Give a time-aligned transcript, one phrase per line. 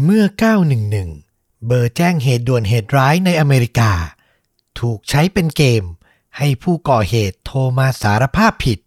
[0.00, 0.24] เมื่อ
[0.94, 3.92] 911 เบอร์แจ้งเหตุด่วนเหตุร้ายในอเมริกา
[4.78, 5.84] ถูกใช้เป็นเกม
[6.38, 8.78] ให้ผู้ก่อเหตุโทรมาสารภาพผิด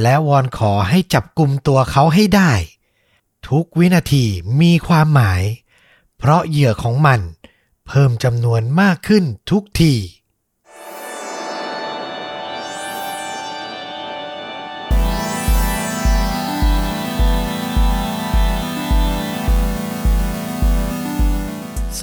[0.00, 2.52] และวอนขอให้จับกลุ่มตัวเขาให้ได้
[3.48, 4.24] ทุกวินาที
[4.60, 5.42] มีความหมาย
[6.18, 7.20] เพราะเหยื่อของมัน
[7.86, 9.92] เพิ่มจำนวนมากขึ้นทุกที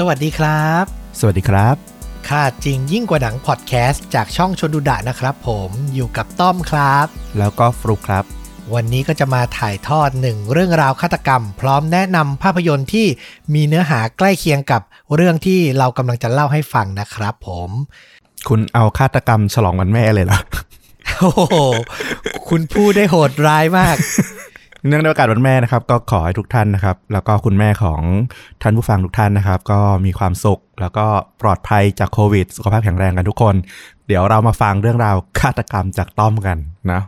[0.02, 0.86] สวัสดีครับ
[1.20, 1.76] สวัสดีครับ
[2.28, 7.07] ค่าจริงยิ่งกว่าหนังพอดแคสต์จากช่องชนดูดะนะครับผมอยู่กับต้อมครับ
[7.40, 8.24] แล้วก็ฟลุกครับ
[8.74, 13.07] วันนี้ก็จะมาถ่ายทอดหนึ่งเรื่องราวฆาตกรรม พร้อมแนะนำภาพยนตร์ที่
[13.54, 14.82] มีเนื้อหาใกล้เคียงกับ
[15.16, 17.70] เรื่องที่เรากำลังจะเล่าให้ฟังนะครับผม
[18.48, 20.40] คุณเอาฆาตกรรมฉลองวันแม่เลยเหรอ
[21.20, 21.56] โอ้โห
[22.50, 23.98] คุณพูดได้โหดร้ายมาก
[24.88, 28.01] เนื่องในโอกาสวันแม่นะครับ ก็ขอให้ทุกท่านนะครับ แล้วก็คุณแม่ของ
[28.61, 31.06] ท่านผู้ฟังทุกท่านนะครับ ก็มีความสุข แล้วก็
[31.42, 33.56] ปลอดภัยจากโควิด สุขภาพแข็งแรงกันทุกคน
[34.08, 36.58] เดี๋ยวเรามาฟังเรื่องราวฆาตกรรมจากต้อมกัน
[36.92, 37.02] นะ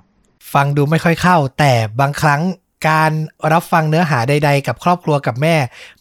[0.53, 2.41] ฟังดูไม่ค่อยเข้า แต่บางครั้ง
[2.89, 3.11] การ
[3.53, 5.55] รับฟังเนื้อหาใด ๆ กับครอบครัวกับแม่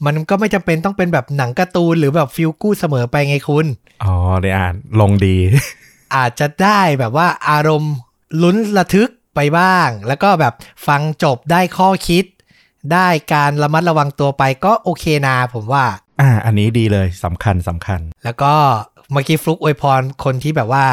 [0.04, 3.66] มันก็ไม่จำเป็นต้องเป็นแบบหนังการ์ตูนหรือแบบฟิลกู้เสมอไปไงคุณ
[4.04, 5.36] อ๋อได้อ่านลงดี
[6.16, 7.94] อาจจะได้แบบว่าอารมณ์
[8.42, 10.54] ลุ้นระทึก ไปบ้าง แล้วก็แบบ
[10.86, 12.24] ฟังจบได้ข้อคิด
[12.92, 15.84] ได้การระมัดระวังตัวไปก็โอเคนาผมว่า
[16.20, 18.54] อ่า อันนี้ดีเลยสำคัญสำคัญ แล้วก็
[19.12, 20.86] เมื่อกี้ฟลุกอวยพรคนที่แบบว่า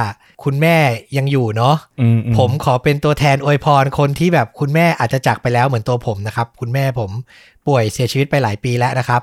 [0.43, 0.77] คุณแม่
[1.17, 7.11] ยังอยู่เนาะอืมอืผมขอเป็นตัวแทนอวยพรคนที่แบบคุณแม่อาจจะจากไปแล้วเหมือนตัวผมนะครับ คุณแม่ผม
[7.67, 9.21] ป่วยเสียชีวิตไปหลายปีแล้วนะครับ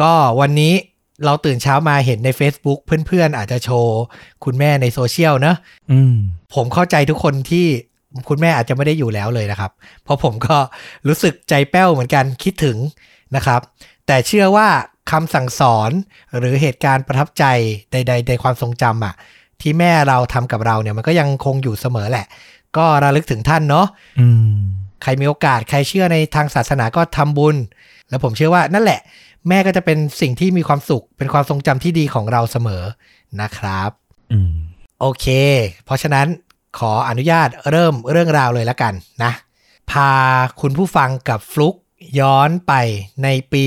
[0.00, 0.72] ก็วันนี้
[1.24, 3.98] เราตื่นเช้ามาเห็นใน Facebook เพื่อนๆ อาจจะโชว์
[4.44, 5.56] คุณแม่ในโซเชียลเนอะ
[5.92, 6.14] อืม
[6.54, 7.66] ผมเข้าใจทุกคนที่
[8.28, 9.70] คุณแม่อาจจะไม่ได้อยู่แล้วเลยนะครับ
[10.04, 10.56] เพราะผมก็
[11.08, 12.76] รู้สึกใจแป้วเหมือนกันคิดถึง
[13.36, 13.60] นะครับ
[14.06, 14.68] แต่เชื่อว่า
[15.10, 15.90] คำสั่งสอน
[16.38, 17.44] หรือเหตุการณ์ประทับใจ
[17.92, 19.14] ใด ๆ ในความทรงจำอะ
[19.60, 22.26] ที่แม่เราทำกับเราเนี่ยมันก็ยังคงอยู่เสมอแหละ
[22.76, 23.86] ก็ระลึกถึงท่านเนาะ
[24.20, 24.56] อืม
[25.02, 27.56] ใครมีโอกาสใครเชื่อในทางศาสนาก็ทำบุญ
[28.08, 29.00] แล้วผมเชื่อว่านั่นแหละ
[29.48, 32.82] แม่ก็จะเป็นสิ่งที่มีความสุข เป็นความทรงจำที่ดีของเราเสมอ
[33.40, 33.90] นะครับ
[34.32, 34.54] อืม
[35.00, 35.26] โอเค
[35.84, 36.26] เพราะฉะนั้น
[36.78, 38.94] ขออนุญาตเริ่มเรื่องราวเลยแล้วกัน
[39.24, 39.32] นะ
[39.90, 40.10] พา
[40.60, 41.74] คุณผู้ฟังกับฟลุก
[42.20, 42.72] ย้อนไป
[43.22, 43.64] ในปี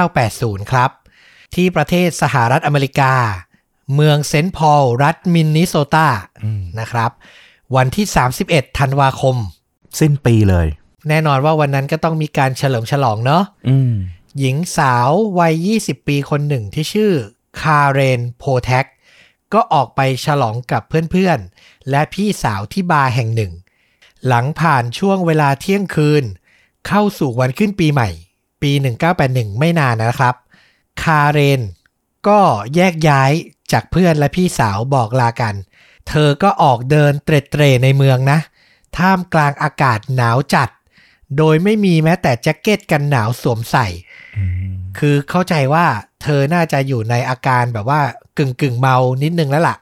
[0.00, 0.90] 1980 ครับ
[1.54, 3.12] ที่ประเทศสหรัฐอเมริกา
[3.94, 6.08] เมืองเซนต์พอลรัฐมินนิโซตา
[6.44, 7.10] อืมนะครับ
[7.76, 8.06] วันที่
[8.42, 9.36] 31 ธันวาคม
[10.00, 10.66] สิ้นปีเลย
[11.08, 13.92] แน่นอนว่าวันนั้นก็ต้องมีการเฉลิมฉลองเนาะอืม
[14.38, 15.54] หญิงสาววัย
[15.86, 17.12] 20 ปีคนหนึ่งที่ชื่อ
[17.60, 18.86] คาเรนโพแทก
[19.54, 21.55] ก็ออกไปฉลองกับเพื่อนๆ
[21.90, 23.52] และพี่สาวที่บาร์แห่งหนึ่ง
[24.26, 26.24] หลังผ่านช่วงเวลาเที่ยงคืน
[26.86, 28.08] เข้าสู่วันขึ้นปีใหม่
[28.62, 28.72] ปี
[29.16, 30.34] 1981 ไม่นานนะครับ
[31.02, 31.60] คาเรน
[32.28, 32.40] ก็
[32.74, 33.32] แยกย้าย
[33.72, 35.54] จากเพื่อนและพี่สาวบอกลากัน
[36.08, 38.38] เธอก็ออกเดินเตร็ดเตร่ในเมืองนะ
[38.96, 40.68] ท่ามกลางอากาศหนาวจัด
[41.38, 43.86] โดยไม่มีแม้แต่แจ็คเก็ตกันหนาวสวมใส่
[44.36, 45.86] อืมคือเข้าใจว่า
[46.22, 48.00] เธอน่าจะอยู่ในอาการแบบว่า
[48.38, 49.76] กึ่งกึ่งๆเมานิดนึงแล้วล่ะ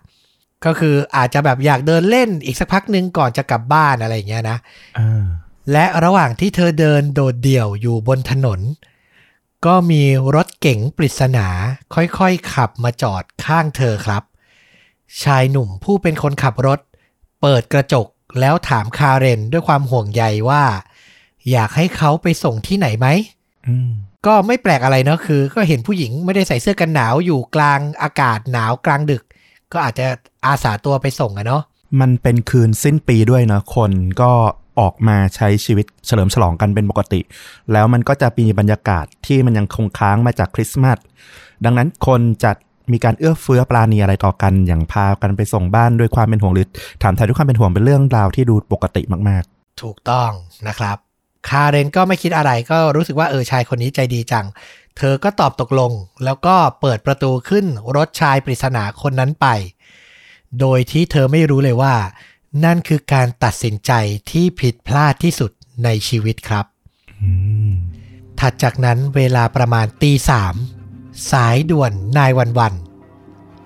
[0.66, 4.58] ก็คืออาจจะแบบอยากเดินเล่นอีกสักพักหนึ่งก่อนจะกลับบ้านอะไรอย่างเงี้ยนะ
[4.98, 5.24] อ่า
[5.72, 8.60] และระหว่างที่เธอเดินโดดเดี่ยวอยู่บนถนน
[9.66, 10.02] ก็มี
[10.34, 11.46] รถเก๋งปริศนา
[11.94, 14.22] ค่อยๆขับมาจอดข้างเธอครับ
[15.22, 16.80] ชายหนุ่มผู้เป็นคนขับรถ
[17.40, 18.06] เปิดกระจก
[18.40, 20.64] แล้วถามคาเรนด้วยความห่วงใยว่า
[21.50, 23.06] อยากให้เขาไปส่งที่ไหนไหม
[23.66, 23.90] อืม
[24.26, 29.24] ก็ไม่แปลกอะไรเนาะคือ ก็เห็นผู้หญิงไม่ได้ใส่เสื้อกันหนาวอยู่กลางอากาศหนาวกลางดึก
[29.72, 30.06] ก็อาจจะ
[30.46, 31.62] อาสาตัวไปส่งอะเนาะ
[32.00, 33.92] มันเป็นคืนสิ้นปีด้วยนะคน
[34.22, 34.32] ก็
[34.80, 37.20] ออกมาใช้ชีวิตเฉลิมฉลองกันเป็นปกติ
[37.72, 40.98] แล้วมันก็จะมีบรรยากาศที่มันยังคงค้างมาจากคริสต์มาส
[41.64, 42.52] ดังนั้นคนจะ
[42.92, 46.68] มีการเอื้อเฟื้อปราณีอะไรต่อกัน อย่างพากันไปส่งบ้านด้วยความเป็นห่วงหรือ
[47.02, 49.44] ถามไทยด้วยความเป็นห่วงเป็นเรื่องราวที่ดูปกติมาก
[49.82, 50.30] ถูกต้อง
[50.68, 50.96] นะครับ
[51.48, 54.46] คาเรนก็ไม่คิดอะไรก็รู้สึกว่าเออชายคนนี้ใจดีจัง
[54.98, 55.92] เธอก็ตอบตกลง
[56.24, 57.66] แล้วก็เปิดประตูขึ้น
[57.96, 59.46] รถชายปริศนาคนนั้นไป
[60.60, 61.94] โดยที่เธอไม่รู้เลยว่า
[62.64, 63.92] นั่นคือการตัดสินใจ
[64.30, 65.50] ที่ผิดพลาดที่สุด
[65.84, 67.30] ในชีวิตครับๆอื
[67.70, 67.72] ม
[68.40, 70.54] ถัดจากนั้นเวลาประมาณตีสาม
[71.32, 72.74] สายด่วนนายวันวัน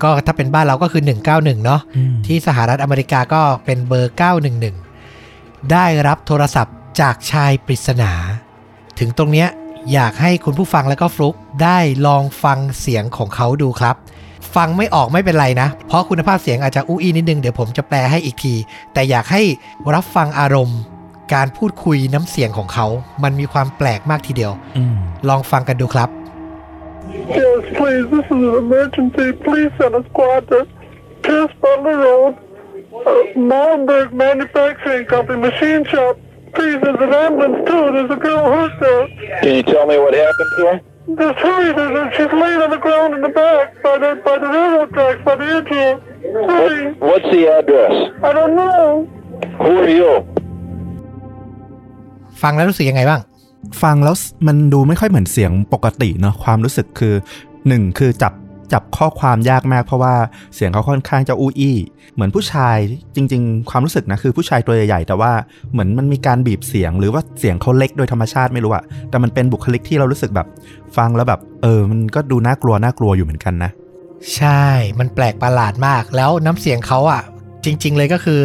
[0.02, 4.14] ก็ถ้าเป็นบ้านเราก็คือ 191 เนาะอืมที่สหรัฐอเมริกาก็เป็นเบอร์
[4.92, 8.12] 911 ได้รับโทรศัพท์จากชายปริศนา
[8.98, 9.48] ถึงตรงเนี้ย
[9.92, 13.96] อยากให้คุณผู้ฟังแล้วก็ฟลุกได้ลองฟังเสียงของเขาดูครับ
[14.54, 18.54] ฟังไม่ออกไม่เป็นไรนะ เพราะคุณภาพเสียงอาจจะอู้อีนิดนึงเดี๋ยวผมจะแปลให้อีกที
[18.92, 19.42] แต่อยากให้
[19.94, 20.78] รับฟังอารมณ์
[21.34, 22.86] การพูดคุยน้ำเสียงของเขา
[23.22, 24.94] มันมีความแปลกมากทีเดียวอืม
[25.28, 26.10] ลองฟังกันดูครับ
[27.40, 28.04] Yes, please.
[28.12, 29.32] This is an emergency.
[29.46, 30.58] Please send a squad to
[31.22, 32.34] Pierce Butler Road,
[33.06, 33.10] uh,
[33.50, 36.14] Molenberg Manufacturing Company, machine shop.
[36.58, 37.84] Please, there's an ambulance too.
[37.94, 39.04] There's a girl hurt there.
[39.42, 40.76] Can you tell me what happened to her?
[41.20, 41.70] Just hurry.
[41.78, 44.90] There's a, she's laying on the ground in the back by the by the railroad
[44.96, 45.96] tracks by the engine.
[46.50, 46.82] Hurry.
[47.08, 47.94] What's the address?
[48.28, 49.06] I don't know.
[49.62, 50.12] Who are you?
[52.42, 53.20] ฟังแล้วรู้สึกยังไงบ้าง
[53.82, 54.14] ฟังแล้ว
[54.46, 57.14] มันดูไม่ค่อยเหมือนเสียงปกติเนาะความรู้สึกคือ
[57.68, 58.32] หนึ่งคือจับ
[58.72, 60.14] จับข้อความยากมากเพราะว่า
[60.54, 61.76] เสียงเขาค่อนข้างจะอู้อี้
[62.14, 62.76] เหมือนผู้ชาย
[63.16, 65.32] จริง ๆ ความรู้สึกนะคือผู้ชายตัวใหญ่ๆแต่ว่า
[65.72, 70.46] เหมือนมันมีการบีบเสียง หรือว่าเสียงเขาเล็กโดยธรรมชาติไม่รู้อะแต่มันเป็นบุคลิกที่เรารู้สึกแบบ
[70.96, 73.70] ฟังแล้วแบบ เออ มันก็ดูน่ากลัวน่ากลัวอยู่เหมือนกันนะ
[74.36, 74.64] ใช่
[74.98, 77.22] มันแปลกประหลาดมาก แล้วน้ำเสียงเขาอะ
[77.64, 78.40] จริง ๆ เลยก็คือ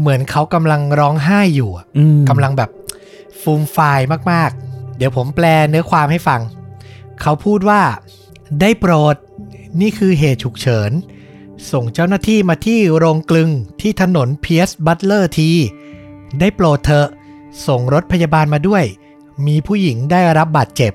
[0.00, 2.70] เหมือนเขากำลังร้องไห้อยู่อะอืมกำลังแบบ
[3.40, 4.00] ฟูมฟาย
[4.32, 6.40] มากๆ เดี๋ยวผมแปลเนื้อความให้ฟัง
[7.22, 7.80] เขาพูดว่า
[8.60, 9.16] ได้โปรด
[9.80, 10.90] นี่คือเหตุฉุกเฉิน
[11.72, 15.50] ส่งเจ้าหน้าที่มาที่โรงกลึงที่ถนนเพียสบัตเลอร์ที
[16.40, 17.08] ได้โปรดเถอะ
[17.66, 18.84] ส่งรถพยาบาลมาด้วย
[19.46, 20.92] มีผู้หญิงได้รับบาดเจ็บ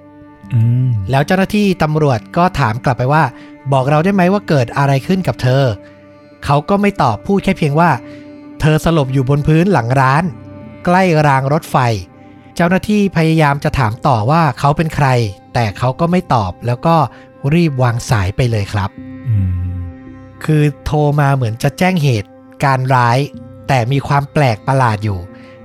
[0.53, 3.23] อืมแล้วเจ้าหน้าที่ตำรวจก็ถามกลับไปว่า
[3.71, 5.63] บอกเราได้ไหมว่าเกิดอะไรขึ้นกับเธอ
[6.45, 7.91] เขาก็ไม่ตอบพูดแค่เพียงว่า
[8.61, 10.23] เธอสลบอยู่บนพื้นหลังร้าน
[10.85, 11.77] ใกล้รางรถไฟ
[12.55, 15.07] เจ้าหน้าที่พยายามจะถามต่อว่าเขาเป็นใคร
[15.53, 16.95] แต่เขาก็ไม่ตอบแล้วก็
[17.53, 18.89] รีบวางสายไปเลยครับ
[19.27, 19.49] อืม
[20.45, 22.29] คือโทรมาเหมือนจะแจ้งเหตุ
[22.65, 23.17] การร้าย
[23.67, 25.19] แต่มีความแปลกประหลาดอยู่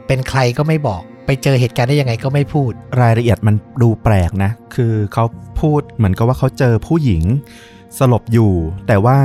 [0.06, 5.24] เป็นใครก็ไม่บอก ไปเจอเหตุการณ์ได้ยังไงก็ไม่พูด รายละเอียดมันดูแปลกนะ คือเขา
[5.60, 7.22] พูดเหมือนกับว่าเขาเจอผู้หญิง
[7.98, 8.52] สลบอยู่
[8.88, 9.18] แต่ว่า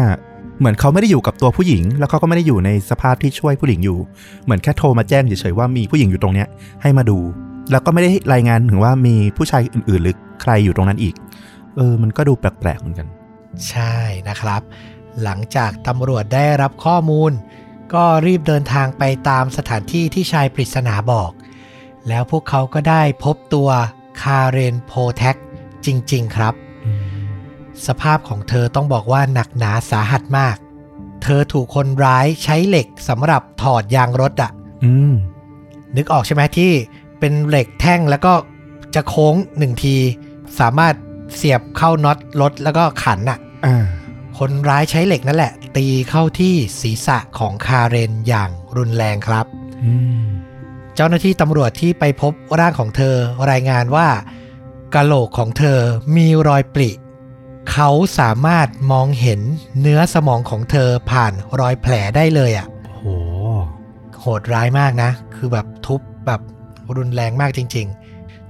[0.59, 3.98] เหมือนเขาไม่ได้อยู่กับตัวผู้หญิง แล้วเขาก็ไม่ได้อยู่ในสภาพที่ช่วยผู้หญิงอยู่
[4.44, 6.48] เหมือนแค่โทรมาแจ้งเฉยๆว่ามีผู้หญิงอยู่ตรงเนี้ย
[6.81, 7.19] ให้มาดู
[7.71, 11.15] แล้วก็ไม่ได้รายงานถึงว่ามีผู้ชายอื่นๆหรือใครอยู่ตรงนั้นอีก
[11.78, 13.08] เออ มันก็ดูแปลกๆเหมือนกัน
[13.70, 13.96] ใช่
[14.30, 14.62] นะครับ
[15.24, 17.32] หลังจากตำรวจได้รับข้อมูล
[17.94, 21.32] ก็รีบเดินทางไปตามสถานที่ที่ชายปริศนาบอก
[22.08, 23.70] แล้วพวกเขาก็ได้พบตัว
[24.22, 25.36] คาเรนโพแท็ก
[25.86, 26.54] จริง ๆ ครับ
[27.88, 30.58] สภาพของเธอต้องบอกว่าหนักหนาสาหัสมาก
[31.24, 34.52] เธอถูกคนร้ายใช้เหล็กสำหรับถอดยางรถอะ
[34.84, 35.14] อืม
[35.96, 36.72] นึกออกใช่ไหมที่
[37.20, 38.34] เป็นเหล็กแท่งแล้วก็
[38.96, 39.96] จะโค้งหนึ่งที
[40.60, 40.96] สามารถ
[41.36, 43.86] เสียบเข้าน็อตรถแล้วก็ขันอะอ่า
[44.38, 49.46] คนร้ายใช้เหล็กนั่นแหละ ตีเข้าที่ศีรษะของคาเรนอย่างรุนแรงครับ
[49.84, 49.94] อื
[50.24, 50.26] ม
[50.96, 53.16] เจ้าหน้าที่ตำรวจที่ไปพบร่างของเธอ
[53.52, 54.08] รายงานว่า
[54.96, 55.80] กะโหลกของเธอ
[56.16, 56.90] มีรอยปริ
[57.72, 57.90] เขา
[58.20, 59.42] สามารถมองเห็น
[59.82, 63.04] เนื้อสมองของเธอผ่านรอยแผลได้เลยอะ่ะโห
[64.20, 66.42] โหดร้ายมากนะ คือแบบทุบแบบ
[66.98, 68.06] รุนแรงมากจริง ๆ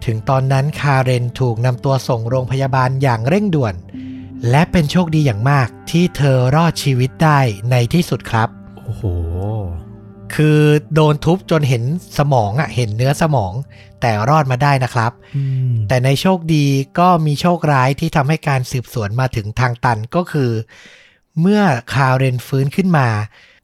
[0.08, 3.76] ถึงตอนนั้นคาเรนถูกนำตัวส่งโรงพยาบาลอย่างเร่งด่วน
[4.50, 7.40] และเป็นโชคดีอย่างมากที่เธอรอดชีวิตได้
[7.72, 8.50] ในที่สุดครับ
[8.84, 9.04] โอ้โห
[10.36, 10.60] คือ
[10.94, 11.84] โดนทุบจนเห็น
[12.18, 13.54] สมองอะ่ะเห็นเนื้อสมอง
[14.02, 16.66] แต่รอดมาได้นะครับอืมแต่ในโชคดี
[17.00, 20.52] ก็มีโชคร้ายที่ทำให้การสืบสวนมาถึงทางตันก็คือ
[21.42, 21.62] เมื่อ
[21.94, 23.08] คาเรนฟื้นขึ้นมา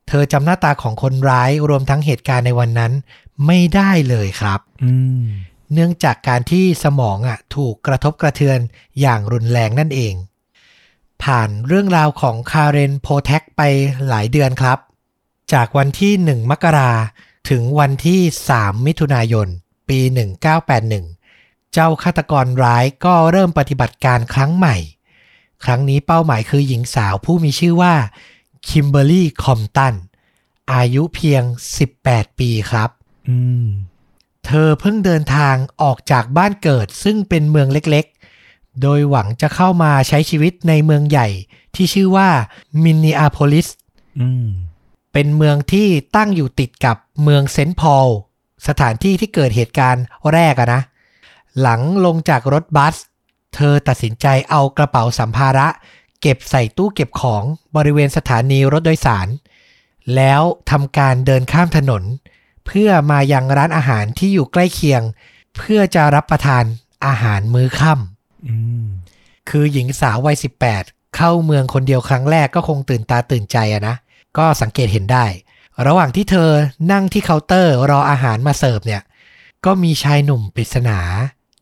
[0.08, 2.92] เธอจำหน้าตาของคนร้ายรวมทั้งเหตุการณ์ในวันนั้น
[3.48, 4.94] ไม่ได้เลยครับ อื
[5.24, 5.26] ม
[5.74, 8.60] เนื่องจากการที่สมองอะถูกกระทบกระเทือน
[9.02, 10.14] อย่างรุนแรงนั่นเอง
[11.24, 13.62] ผ่านเรื่องราวของคาเรนโพแท็กไป
[14.08, 14.78] หลายเดือนครับ
[15.54, 16.92] จากวันที่ 1 มกรา
[17.50, 18.20] ถึงวันที่
[18.54, 19.48] 3 มิถุนายน
[19.90, 20.00] ปี
[20.68, 24.76] 1981 เจ้าฆาตกรร้ายก็เริ่มปฏิบัติการครั้งใหม่
[25.64, 27.94] ครั้งนี้เป้าหมายคือหญิงสาวผู้มีชื่อว่า
[28.68, 29.94] คิมเบอร์รี่คอมตัน
[30.74, 31.44] อายุเพียง
[31.92, 32.90] 18 ปีครับ
[33.30, 33.68] อืม
[34.46, 41.28] เธอเพิ่งเดินทางออกจากบ้านเกิดซึ่งเป็นเมืองเล็กๆ โดยหวังจะเข้ามาใช้ชีวิตในเมืองใหญ่
[41.76, 42.30] ที่ชื่อว่า
[42.84, 43.68] มินนีอาโพลิส
[44.20, 44.48] อืม
[45.14, 48.08] เป็นเมืองที่ตั้งอยู่ติดกับเมืองเซนต์พอล
[48.68, 50.82] สถานที่ที่เกิดเหตุการณ์แรกอะนะ
[51.62, 52.96] หลังลงจากรถบัส
[53.56, 55.68] เธอตัดสินใจเอากระเป๋าสัมภาระ
[56.22, 57.44] เก็บใส่ตู้เก็บของ
[57.76, 59.28] บริเวณสถานีรถโดยสาร
[60.16, 62.04] แล้วทำการเดินข้ามถนน
[62.68, 65.02] เพื่อมายังร้านอาหารที่อยู่ใกล้เคียง
[65.58, 66.64] เพื่อจะรับประทาน
[67.06, 68.86] อาหารมื้อค่ำอืม
[69.50, 70.36] คือหญิงสาววัย
[70.76, 73.96] 18 เข้าเมืองคนเดียวครั้งแรกก็คงตื่นตาตื่นใจอะนะ
[74.38, 75.26] ก็สังเกตเห็นได้
[75.86, 76.50] ระหว่างที่เธอ
[76.92, 79.02] นั่งที่เคาน์เตอร์รออาหารมาเสิร์ฟเนี่ย
[79.66, 81.00] ก็มีชายหนุ่มปริศนา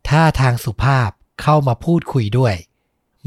[0.10, 1.10] ท่าทางสุภาพ
[1.41, 2.55] เข้ามาพูดคุยด้วย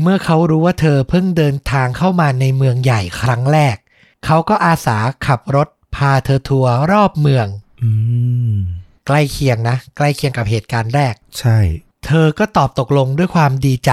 [0.00, 3.76] เมื่อเขารู้ว่าเธอเพิ่งเดินทางเข้ามาในเมืองใหญ่ครั้งแรก
[4.24, 7.63] เขาก็อาสาขับรถพาเธอทัวร์รอบเมืองอืม
[9.06, 11.58] ใกล้เคียงนะ ใกล้เคียงกับเหตุการณ์แรก ใช่
[12.06, 13.92] เธอก็ตอบตกลงด้วยความดีใจ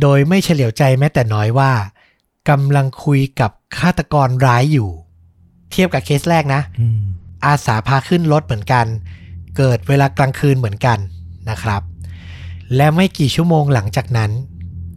[0.00, 1.72] โดยไม่เฉลียวใจแม้แต่น้อยว่า
[2.50, 4.90] กำลังคุยกับฆาตกรร้ายอยู่
[5.70, 7.00] เทียบกับเคสแรกนะอืม
[7.46, 8.86] อาสาพาขึ้นรถเหมือนกัน
[9.56, 10.98] เกิดเวลากลางคืนเหมือนกัน
[11.50, 11.82] นะครับ
[12.76, 14.30] และไม่กี่ชั่วโมงหลังจากนั้น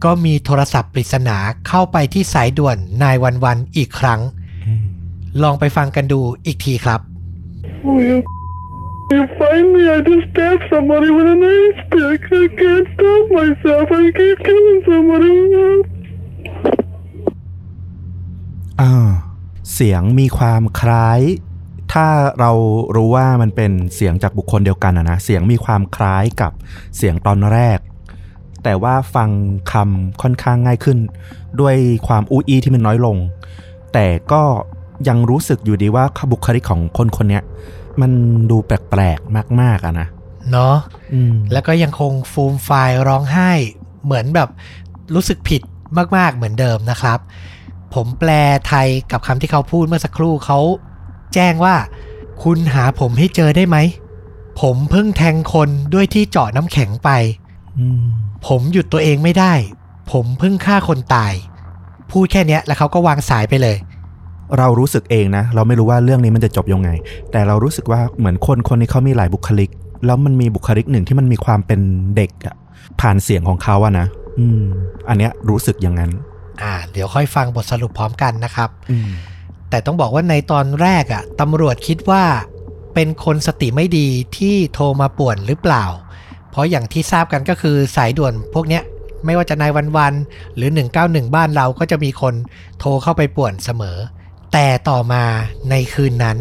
[0.04, 1.36] ก็มีโทรศัพท์ปริศนา
[1.68, 4.20] เข้าไปที่สายด่วนนายวันวันอีกครั้ง
[4.66, 4.84] อืม
[5.42, 7.00] ลองไปฟังกันดูอีกทีครับ
[7.90, 8.22] Oh, you,
[9.10, 12.22] you finally, I just stabbed somebody with a knife stick.
[12.40, 13.86] I can't stop myself.
[14.00, 15.36] I keep killing somebody.
[18.80, 18.92] อ่า
[19.74, 21.20] เสียงมีความคล้าย
[21.92, 22.06] ถ้า
[22.40, 22.52] เรา
[22.96, 26.52] รู้ว่ามันเป็นเสียงจากบุคคลเดียวกันอะนะ เสียงมีความคล้ายกับ
[26.96, 27.78] เสียงตอนแรก
[28.64, 29.30] แต่ว่าฟัง
[29.72, 30.98] คำค่อนข้างง่ายขึ้น
[31.60, 31.76] ด้วย
[32.08, 33.16] ความอู้อี้ที่มันน้อยลง
[33.92, 34.42] แต่ก็
[35.08, 37.42] ยังรู้สึกอยู่ดีว่าบุคลิกของคนคนเนี้ย
[38.00, 38.12] มัน
[38.50, 40.08] ดูแปลกๆมาก ๆอะนะ
[40.50, 40.76] เนาะ
[41.12, 43.50] อืมแล้วก็ยังคงฟูมไฟายร้องไห้
[44.04, 44.48] เหมือนแบบ
[45.14, 45.62] รู้สึกผิด
[46.16, 47.18] มากๆเหมือนเดิมนะครับ
[47.94, 48.30] ผมแปล
[48.68, 50.58] ไทยกับคำที่เขาพูดเมื่อสักครู่เขา
[51.34, 51.74] แจ้งว่า
[52.42, 53.76] คุณหาผมให้เจอได้ไหม
[54.60, 57.10] ผมเพิ่งแทงคนด้วยที่เจาะน้ำแข็งไป
[57.78, 58.02] อืม
[58.46, 59.52] ผมหยุดตัวเองไม่ได้
[60.12, 61.32] ผมเพิ่งฆ่าคนตาย
[62.10, 63.76] พูดแค่เนี้ยแล้วเขาก็วางสายไปเลย
[64.58, 66.90] เรารู้สึกเองนะ เราไม่รู้ว่าเรื่องนี้มันจะจบยังไง
[67.32, 69.70] แต่เรารู้สึกว่าเหมือนคนคนนี้เขามีหลายบุคลิก
[70.06, 71.80] แล้วมันมีบุคลิกหนึ่งที่มันมีความเป็น
[72.16, 72.54] เด็กอะ
[73.00, 74.06] ผ่านเสียงของเขาอะนะ
[74.38, 74.64] อืม
[75.08, 76.10] อันเนี้ยรู้สึกอย่างนั้น
[76.62, 79.10] อ่า เดี๋ยวค่อยฟังบทสรุปพร้อมกันนะครับอืม
[79.70, 82.24] แต่ต้องบอกว่าในตอนแรกอะตำรวจคิดว่า
[82.94, 85.84] เป็นคนสติไม่ดีที่โทรมาป่วนหรือเปล่า
[86.50, 88.82] เพราะอย่างที่ทราบกันก็คือสายด่วนพวกเนี้ย
[89.24, 90.70] ไม่ว่าจะนายวันวันๆหรือ
[91.02, 92.34] 191 บ้านเราก็จะมีคน
[92.78, 93.96] โทรเข้าไปป่วนเสมอ
[94.52, 95.24] แต่ต่อมา
[95.70, 96.36] ในคืนนั้น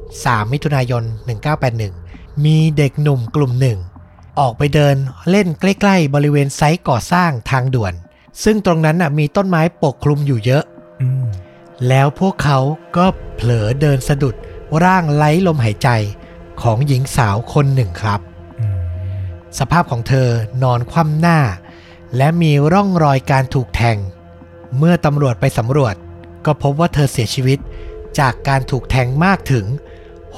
[0.00, 1.02] 3 มิถุนายน
[1.88, 3.78] 1981 มีเด็กหนุ่มกลุ่มหนึ่ง
[4.38, 4.96] ออกไปเดิน
[5.30, 7.94] เล่นใกล้ๆ บริเวณไซต์ก่อสร้างทางด่วน
[8.44, 10.64] ซึ่งตรงนั้นน่ะมีต้นไม้ปกคลุมอยู่เยอะ
[11.00, 11.24] อืม
[11.88, 12.58] แล้วพวกเขา
[12.96, 14.34] ก็เผลอเดินสะดุด
[14.84, 15.88] ร่างไร้ลมหายใจ
[16.62, 18.20] ของหญิงสาวคนหนึ่งครับ
[18.60, 18.78] อืม
[19.58, 20.28] สภาพของเธอ
[20.62, 21.38] นอนคว่ำหน้า
[22.16, 23.96] และมีร่องรอยการถูกแทง
[24.78, 25.94] เมื่อตำรวจไปสำรวจ
[26.46, 27.58] ก็พบว่าเธอเสียชีวิต
[28.18, 29.66] จากการถูกแทงมากถึง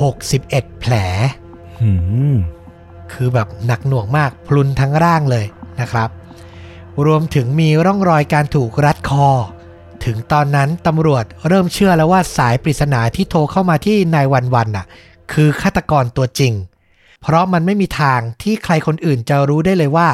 [0.02, 0.94] 61 แผล
[1.82, 1.90] อื
[2.34, 2.36] ม
[3.12, 5.46] คือแบบหนักหน่วงมากพลุนทั้งร่างเลย
[5.80, 6.08] นะครับ
[7.06, 9.28] รวมถึงมีร่องรอยการถูกรัดคอ
[10.04, 14.86] ถึงตอนนั้นตำรวจเริ่มเชื่อแล้วว่าสายปริศนาที่โทรเข้ามาที่นายวันวันน่ะ
[15.32, 16.52] คือฆาตกรตัวจริง
[17.22, 20.08] เพราะมันไม่มีทางที่ใครคนอื่นจะรู้ได้เลยว่า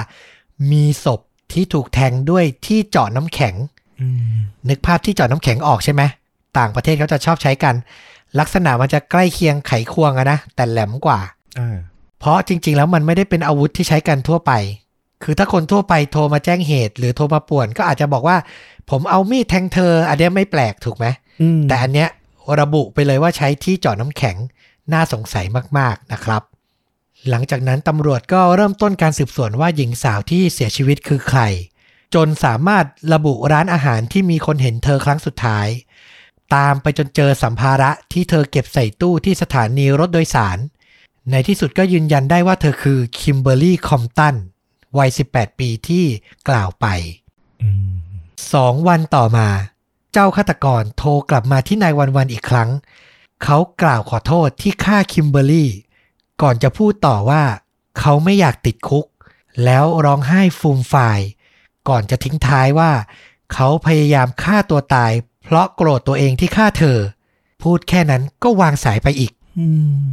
[0.72, 1.20] มีศพ
[1.52, 3.75] ที่ถูกแทงด้วยที่เจาะน้ำแข็งอืม
[4.68, 6.02] นึกภาพที่เจาะน้ำแข็งออกใช่ไหม
[6.58, 7.74] ต่างประเทศเขาจะชอบใช้กัน
[8.38, 11.20] ลักษณะมันจะใกล้เคียงไขควงอะนะแต่แหลมกว่า
[11.58, 11.76] อ่า
[12.20, 14.52] เพราะจริง ๆ แล้วมันไม่ได้เป็นอาวุธที่ใช้กันทั่วไป
[15.22, 18.36] คือถ้าคนทั่วไปโทรมาแจ้งเหตุ หรือโทรมาป่วน ก็อาจจะบอกว่า
[18.90, 21.06] ผมเอามีดแทงเธอ อันเนี้ยไม่แปลกถูกไหม
[21.40, 22.08] อืมแต่อันเนี้ย
[22.60, 24.36] ระบุไปเลยว่าใช้ที่เจาะน้ำแข็ง
[24.92, 25.44] น่าสงสัย
[25.78, 26.42] มากๆนะครับ
[27.30, 31.40] หลังจากนั้นตำรวจก็เริ่มต้นการสืบสวนว่าหญิงสาวที่เสียชีวิตคือใคร
[32.14, 35.66] จนสามารถระบุร้านอาหารที่มีคนเห็นเธอครั้งสุดท้าย
[36.54, 40.58] ตามไปจนเจอสัมภาระที่เธอเก็บใส่ตู้ที่สถานีรถโดยสาร
[41.30, 44.34] ในที่สุดก็ยืนยันได้ว่าเธอคือคิมเบอร์ลี่คอมป์ตัน
[44.98, 46.04] วัย 18 ปีที่
[46.48, 46.86] กล่าวไป
[47.62, 47.90] อืม
[48.52, 49.48] สองวันต่อมา
[50.12, 52.70] เจ้าฆาตกรโทรกลับมาที่ nine one one อีกครั้ง
[53.44, 55.70] เขากล่าวขอโทษที่ฆ่าคิมเบอร์ลี่
[56.42, 57.42] ก่อนจะพูดต่อว่า
[57.98, 59.06] เขาไม่อยากติดคุก
[59.64, 61.20] แล้วร้องไห้ฟูมฟาย
[61.88, 62.90] ก่อนจะทิ้งท้ายว่า
[63.52, 65.12] เขาพยายามฆ่าตัวตาย
[65.44, 66.98] เพราะโกรธตัวเองที่ฆ่าเธอ
[67.62, 69.66] พูดแค่นั้นก็วางสายไปอีกอื
[70.00, 70.04] ม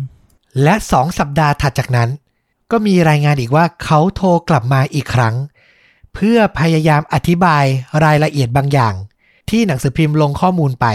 [0.64, 2.10] และสองสัปดาห์ถัดจากนั้น
[2.72, 5.36] ก็มีรายงานอีกว่าเขาโทรกลับมาอีกครั้ง
[6.14, 7.64] เพื่อพยายามอธิบาย
[8.04, 8.94] รายละเอียดบางอย่าง
[9.50, 10.86] ที่หนังสือพิมพ์ลงข้อมูลไป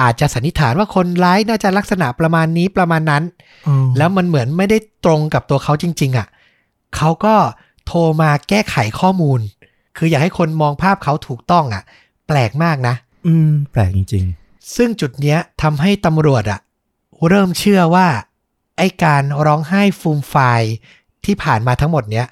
[0.00, 3.22] อาจจะสันนิษฐานว่าคนร้ายน่าจะลักษณะประมาณนี้ประมาณนั้น
[3.68, 6.28] อืมแล้วมันเหมือนไม่ได้ตรงกับตัวเขาจริง ๆอะ
[6.96, 7.34] เขาก็
[7.86, 9.40] โทรมาแก้ไขข้อมูล
[9.96, 11.82] คืออยากให้คนมองภาพเขาถูกต้องอะ
[12.28, 12.94] แปลกมากนะ
[13.26, 14.24] อืม แปลกจริง
[14.76, 16.60] ซึ่งจุดเนี้ยทำให้ตำรวจอะ
[17.28, 18.08] เริ่มเชื่อว่า
[18.78, 20.62] ไอการร้องไห้ฟูมไฟาย
[21.24, 22.26] ที่ผ่านมาทั้งหมดเนี้ย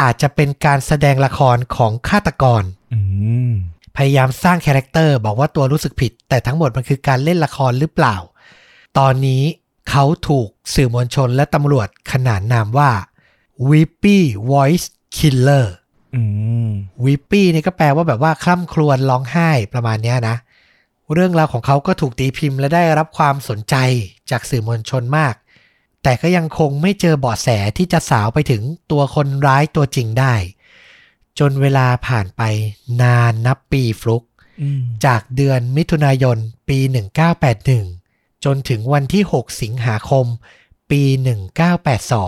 [0.00, 3.00] อาจจะเป็นการแสดงละครของฆาตกรๆอื
[3.50, 3.52] ม
[3.96, 8.16] พยายามสร้างคาแรคเตอร์บอกว่าตัวรู้สึกผิด แต่ทั้งหมดมันคือการเล่นละครหรือเปล่า
[8.98, 9.42] ตอนนี้
[9.90, 12.90] เขาถูกสื่อมวลชนและตำรวจขนานนามว่า
[13.68, 14.18] Weepy
[14.50, 15.83] Voice Killer อืม
[17.04, 20.36] วิปปี้นี่ก็แปลว่าแบบว่าคล่ำครวญร้องไห้ประมาณเนี้ยนะ
[21.14, 23.74] เรื่องราวของเขาก็ถูกตีพิมพ์และได้รับความสนใจ
[24.30, 25.34] จากสื่อมวลชนมาก
[26.02, 30.34] แต่ก็ยังคงไม่เจอเบาะแสที่จะสาวไปถึงตัวคนร้ายตัวจริงได้
[31.38, 32.42] จนเวลาผ่านไป
[33.02, 34.24] นานนับปีฟลุก
[34.60, 36.78] อืมจากเดือนมิถุนายนปี
[37.62, 40.26] 1981 จนถึงวันที่ 6 สิงหาคม
[40.90, 41.02] ปี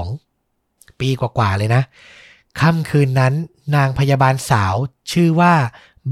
[0.07, 1.83] 1982 ปีกว่าๆเลยนะ
[2.61, 3.35] ค่ำคืนนั้น
[3.75, 4.75] นางพยาบาลสาว
[5.13, 5.55] ชื่อว่า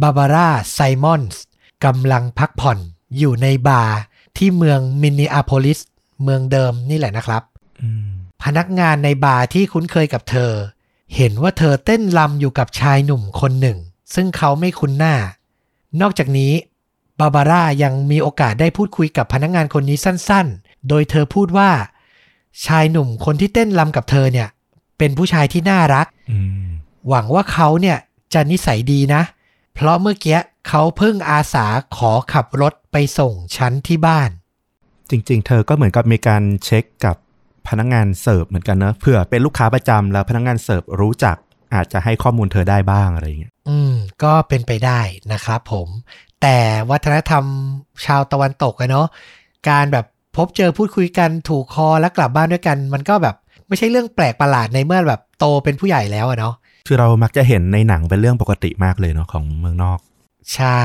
[0.03, 1.43] บาบาร่าไซมอนส์
[1.85, 2.79] กำลังพักผ่อน
[3.19, 3.99] อยู่ในบาร์
[4.37, 5.79] ที่เมืองมินนีอาโพลิส
[6.23, 7.43] เมืองเดิมนี่แหละนะครับ
[7.83, 8.09] อืม
[8.45, 10.53] พนักงานในบาร์ที่คุ้นเคยกับเธอ
[11.17, 13.79] เห็นว่าเธอเต้นรำอยู่กับชายหนุ่มคนหนึ่ง
[14.15, 15.15] ซึ่งเขาไม่คุ้นหน้า
[16.01, 16.53] นอกจากนี้
[17.21, 21.71] บาบาร่ายังมีโอกาสได้พูดคุยกับพนักงานคนนี้สั้นๆ โดยเธอพูดว่า
[22.67, 24.49] ชายหนุ่มคนที่เต้นรำกับเธอเนี่ย
[24.99, 26.14] เป็นผู้ชายที่น่ารักอืม
[27.09, 27.99] หวังว่าเขาเนี่ย
[28.35, 29.23] จะนิสัยดีนะ
[29.75, 30.39] เพราะเมื่อกี้
[30.69, 31.67] เขาเพิ่งอาสา
[31.97, 34.31] ขอขับรถไปส่งฉันที่บ้าน
[35.11, 37.17] จริง ๆ เธอก็เหมือนกับมีการเช็คกับ
[37.69, 41.37] พนักงานเสิร์ฟเหมือนกันเนอะเผื่อเป็นลูกค้าประจำแล้วพนักงานเสิร์ฟรู้จัก
[41.75, 45.01] อาจจะให้ข้อมูลเธอได้บ้างอะไรอย่างเงี้ย อืม ก็เป็นไปได้
[45.33, 45.89] นะครับผม
[46.43, 46.57] แต่
[46.91, 47.45] วัฒนธรรม
[48.07, 49.07] ชาวตะวันตกอะเนาะ
[49.69, 53.37] การแบบพบเจอพูดคุยกันถูกคอแล้วกลับบ้านด้วยกัน มันก็แบบ
[53.69, 56.55] ไม่ใช่เรื่องแปลกประหลาดในเมื่อแบบโตเป็นผู้ใหญ่แล้วอะเนาะ
[56.87, 59.99] คือเรามักจะเห็นในหนังเป็นเรื่องปกติมากเลยเนาะของเมืองนอก
[60.55, 60.85] ใช่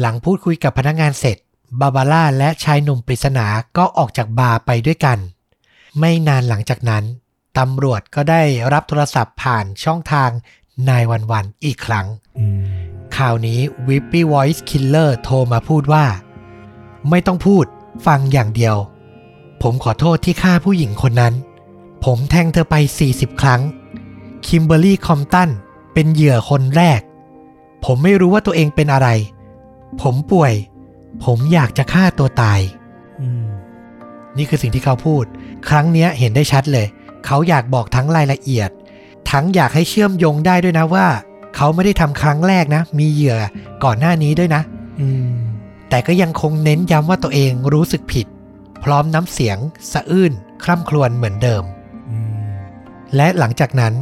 [0.00, 1.36] หลังพูดคุยกับพนักงานเสร็จ
[1.80, 5.18] บาบาร่าและชายหนุ่มปริศนาก็ออกจากบาร์ไปด้วยกัน
[5.98, 7.04] ไม่นานหลังจากนั้น
[7.58, 10.30] ตำรวจก็ได้รับโทรศัพท์ผ่านช่องทาง
[10.88, 12.06] นายวันวันอีกครั้ง
[12.38, 12.62] อืม
[13.16, 16.04] ข่าวนี้ Whippy Voice Killer โทรมาพูดว่า
[17.10, 17.64] ไม่ต้องพูด
[18.06, 18.76] ฟังอย่างเดียว
[19.62, 21.34] ผมขอโทษที่ฆ่าผู้หญิงคนนั้น
[22.04, 22.74] ผมแทงเธอไป
[23.08, 23.60] 40 ครั้ง
[24.46, 25.50] คิมเบอร์รี่คอมตัน
[25.94, 27.00] เป็นเหยื่อคนแรก
[27.84, 29.08] ผมไม่รู้ว่าตัวเองเป็นอะไร
[30.02, 30.52] ผมป่วย
[31.24, 32.60] ผมอยากจะฆ่าตัวตาย
[33.20, 33.46] อืม
[34.36, 35.24] นี่คือสิ่งที่เขาพูด
[35.68, 36.86] ครั้งเนี้ยเห็นได้ชัดเลย
[37.26, 38.70] เขาอยากบอกทั้งรายละเอียด
[39.30, 41.06] ทั้งอยากให้เชื่อมโยงได้ด้วยนะว่า
[41.56, 43.36] เขาไม่ได้ทำครั้งแรกนะ มีเหยื่อ
[43.84, 44.62] ก่อนหน้านี้ด้วยนะ
[45.00, 45.32] อืม
[45.90, 48.26] แต่ก็ยังคงเน้นย้ำว่าตัวเองรู้สึกผิด
[48.84, 49.58] พร้อมน้ำเสียง
[49.92, 50.32] สะอื้น
[50.64, 51.81] คร่ำครวญเหมือนเดิมอืม
[53.16, 53.94] และหลังจากนั้น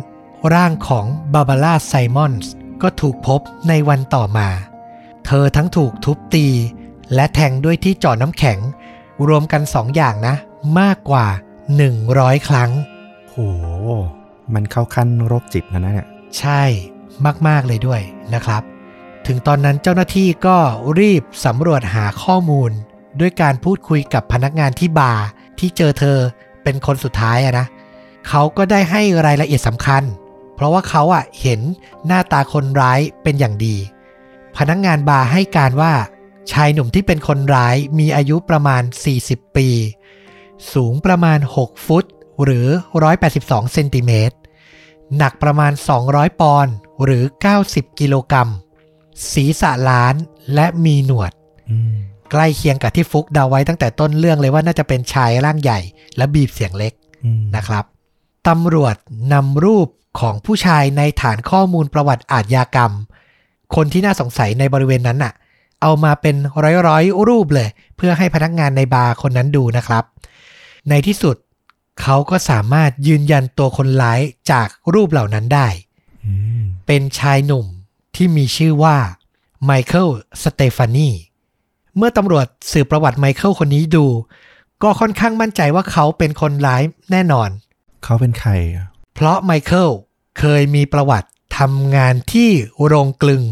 [0.54, 4.48] ร่างของบาบาร่าไซมอนส์ก็ถูกพบในวันต่อมา
[5.26, 6.46] เธอทั้งถูกทุบตี
[7.14, 8.58] และแทงด้วยที่เจ่อน้ำแข็ง
[9.28, 10.34] รวมกันสองอย่างนะ
[10.80, 11.26] มากกว่า
[11.86, 12.70] 100 ครั้ง
[13.28, 13.36] โห
[14.54, 16.62] มันเข้าขั้นโรคจิตนะเนี่ย ใช่
[17.46, 18.00] มาก ๆ เลยด้วย
[18.34, 18.62] นะครับ
[19.26, 20.56] ถึงตอนนั้นเจ้าหน้าที่ก็
[21.00, 22.70] รีบสำรวจหาข้อมูล
[23.20, 25.24] ด้วยการพูดคุยกับพนักงานที่บาร์
[25.58, 26.18] ที่เจอเธอ
[26.64, 27.66] เป็นคนสุดท้ายอะนะ
[28.28, 30.02] เขาก็ได้ให้รายละเอียดสำคัญ
[30.54, 31.60] เพราะว่าเขาอะเห็น
[32.06, 33.76] หน้าตาคนร้ายเป็นอย่างดี
[34.56, 35.92] พนักงานบาร์ให้การว่า
[36.52, 38.82] ชายหนุ่มที่เป็นคนร้ายมีอายุประมาณ
[39.20, 39.68] 40 ปี
[40.72, 42.04] สูงประมาณ 6 ฟุต
[42.44, 42.66] หรือ
[43.20, 44.36] 182 เซนติเมตร
[45.16, 45.72] หนักประมาณ
[46.06, 47.24] 200 ปอนด์หรือ
[47.62, 48.48] 90 กิโลกรัม
[49.32, 50.14] ศีรษะล้าน
[50.54, 51.32] และมีหนวด
[51.70, 51.96] อืม
[52.30, 55.80] ใกล้เคียงกับที่ฟุกเดาไว้ตั้งแต่ต้นเรื่องเลยว่าน่าจะเป็นชายร่างใหญ่
[56.16, 56.92] และบีบเสียงเล็ก
[57.24, 57.84] อืมนะครับ
[58.48, 58.96] ตำรวจ
[59.32, 59.88] นำรูป
[60.20, 62.92] ของผู้ชายในฐานข้อมูลประวัติอาทยากรรม
[63.74, 65.32] คนที่น่าสงสัยในบริเวณนั้นน่ะ
[65.82, 66.36] เอามาเป็น
[66.88, 70.04] ร้อยๆ รูปเลย เพื่อให้พนักงานในบาร์คนนั้นดูนะครับ
[70.88, 71.36] ในที่สุด
[72.00, 75.68] เขาก็สามารถยืนยันตัวคนร้ายจากรูปเหล่านั้นได้
[76.24, 77.66] อืมเป็นชายหนุ่ม
[78.16, 78.96] ที่มีชื่อว่า
[79.64, 80.08] ไมเคิล
[80.42, 81.10] สเตฟานี
[81.96, 84.06] เมื่อตำรวจสืบประวัติไมเคิลคนนี้ดู
[84.82, 87.50] ก็ค่อนข้างมั่นใจว่าเขาเป็นคนร้ายแน่นอน
[88.04, 89.90] เขาเป็นใครอะเพราะไมเคิล
[90.38, 92.50] เคยมีประวัติทำงานที่
[92.86, 93.42] โรงกลึง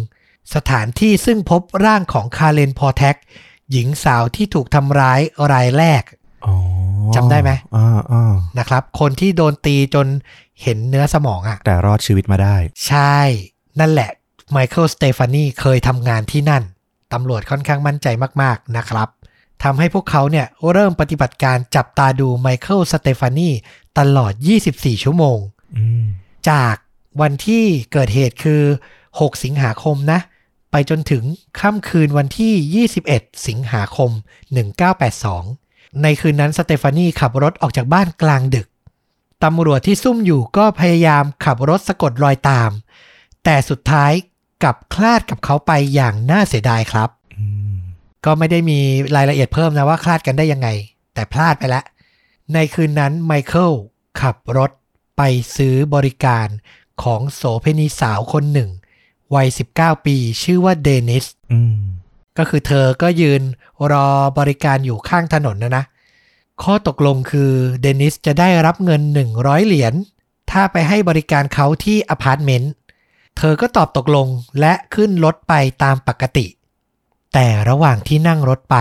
[0.55, 3.17] สถานที่ซึ่งพบร่างของคาเลนพอแท็ก
[3.73, 5.21] หญิงสาวที่ถูกทำร้าย
[5.53, 6.03] รายแรก
[6.47, 6.55] อ๋อ
[7.15, 10.07] จำได้ไหมอ่าอ่านะครับ คนที่โดนตีจน
[10.63, 12.57] เห็นเนื้อสมองอะ่ะ แต่รอดชีวิตมาได้
[12.87, 13.19] ใช่
[13.81, 14.11] นั่นแหละ
[14.51, 16.63] ไมเคิลสเตฟานีเคยทำงานที่นั่น
[17.13, 18.07] ตำรวจค่อนข้างมั่นใจ
[18.43, 19.09] มาก ๆ นะครับ
[19.63, 23.51] ทำให้พวกเขาเนี่ยเริ่มปฏิบัติการจับตาดูไมเคิลสเตฟานี
[23.99, 24.33] ตลอด
[24.69, 25.39] 24 ชั่วโมง
[25.77, 26.07] อืม
[26.51, 26.75] จาก
[27.21, 28.63] วันที่เกิดเหตุคือ
[29.07, 30.21] 6 สิงหาคมนะ
[30.71, 31.25] ไปจนถึง
[31.61, 34.11] ค่ำคืนวันที่ 21 สิงหาคม
[35.27, 38.69] 1982 ในคืนนั้นสเตฟานีขับรถออกจากบ้านกลางดึก
[39.45, 42.71] ตำรวจที่ซุ่มอยู่ก็พยายามขับรถสะกดรอยตาม
[43.45, 44.13] แต่สุดท้าย
[44.63, 47.18] กลับคลาดกับเขาไปอย่างน่าเสียดายครับอืม
[48.25, 48.79] ก็ไม่ได้มี
[49.17, 50.69] รายละเอียดเพิ่มนะว่าคลาดกันได้ยังไง
[51.15, 51.85] แต่พลาดไปแล้ว
[52.55, 53.73] ในคืนนั้นไมเคิล
[54.21, 54.71] ขับรถ
[55.17, 55.23] ไป
[55.57, 56.47] ซื้อบริการ
[57.03, 58.71] ของโสเภณีสาวคนหนึ่ง
[59.35, 61.27] วัย 19 ปี ชื่อว่าเดนิส
[62.39, 63.43] ก็คือเธอก็ยืน
[63.93, 65.85] รอบริการอยู่ข้างถนนนะนะ
[66.63, 69.03] ข้อตกลงคือเดนิสจะได้รับเงิน
[69.35, 69.95] 100 เหรียญ
[70.51, 72.73] ถ้าไปให้บริการเขาที่อพาร์ตเมนต์
[73.37, 74.27] เธอก็ตอบตกลง
[74.61, 75.53] และขึ้นรถไป
[75.83, 76.47] ตามปกติ
[77.41, 78.77] แต่ระหว่างที่นั่งรถไป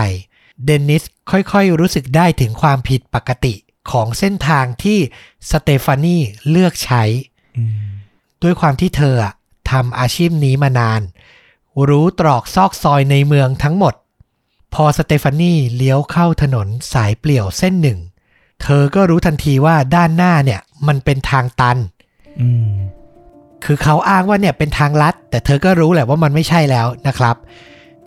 [0.64, 3.54] เดนิสค่อยๆ รู้สึกได้ถึงความผิดปกติ
[3.90, 4.98] ของเส้นทางที่
[5.50, 6.16] สเตฟานี
[6.50, 7.02] เลือกใช้
[8.42, 9.34] ด้วยความที่เธออะ
[9.70, 11.00] ทำอาชีพนี้มานาน
[11.88, 13.94] รู้ตรอกซอกซอยในเมืองทั้งหมด
[14.74, 17.98] พอสเตฟานีเลี้ยวเข้าถนนสายเปลี่ยวเส้นหนึ่ง
[18.62, 21.78] เธอก็รู้ทันทีว่าด้านหน้าเนี่ยมันเป็นทางตัน
[22.40, 22.72] อืม
[23.64, 27.36] คือเขาอ้างว่าเนี่ยเป็นทางลัด แต่เธอก็รู้แหละว่ามันไม่ใช่แล้วนะครับ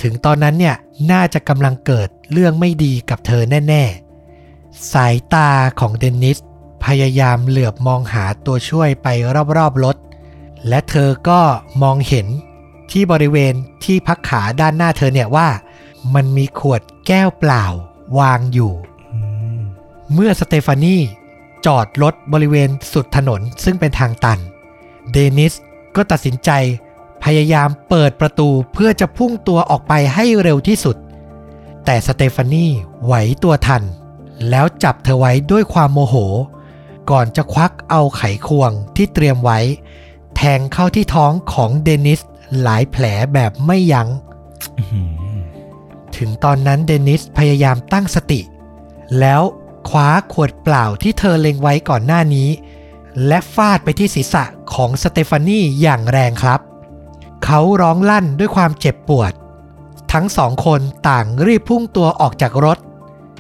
[0.04, 0.76] ถึงตอนนั้นเนี่ย
[1.12, 3.84] น่าจะกำลังเกิดเรื่องไม่ดีกับเธอแน่
[4.36, 6.38] ๆ สายตาของเดนนิส
[6.86, 9.08] พยายามเหลือบมองหาตัวช่วยไป
[9.58, 9.98] รอบๆรถ
[10.68, 11.42] และเธอก็
[11.82, 12.28] มองเห็น
[12.92, 15.48] ที่บริเวณที่พักขาด้านหน้าเธอเนี่ยว่า
[16.14, 17.66] มันมีขวดแก้วเปล่า
[18.20, 18.74] วางอยู่
[19.12, 19.20] อื
[19.58, 19.62] ม
[20.14, 20.98] เมื่อสเตฟานี
[21.66, 24.40] จอดรถบริเวณสุดถนนซึ่งเป็นทางตัน
[25.12, 25.54] เดนิส
[25.96, 26.50] ก็ตัดสินใจ
[27.24, 30.96] พยายามเปิดประตูเพื่อจะพุ่งตัวออกไปให้เร็วที่สุด
[31.86, 32.66] แต่สเตฟานี
[33.06, 33.84] ไหวตัวทัน
[34.50, 36.16] แล้วจับเธอไว้ด้วยความโมโห
[37.12, 39.60] ก่อนจะควักเอาไขควงที่เตรียมไว้
[40.36, 42.22] แทงเข้าที่ท้องของเดนิส
[42.62, 43.04] หลายแผล
[43.34, 44.08] แบบไม่ยัง้ง
[46.18, 48.42] ถึงตอนนั้นเดนิสพยายามตั้งสติ
[49.20, 49.42] แล้ว
[49.90, 52.50] คว้าขวดเปล่าที่เธอเล็งไว้ก่อนหน้านี้
[53.28, 56.60] และฟาดไปที่ศีรษะของสเตฟานีอย่างแรงครับ
[57.46, 59.34] เขาร้องลั่นด้วยความเจ็บปวด
[60.14, 62.78] ทั้งสองคนต่างรีบพุ่งตัวออกจากรถ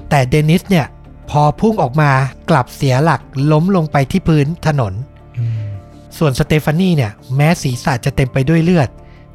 [0.09, 0.87] แต่เดนิสเนี่ย
[1.29, 2.11] พอพุ่งออกมา
[2.49, 4.93] กลับเสียหลักล้มลงไปที่พื้นถนน
[5.37, 5.71] อืม
[6.17, 8.89] ส่วนสเตฟานีเนี่ยแม้ศีรษะจะเต็มไปด้วยเลือด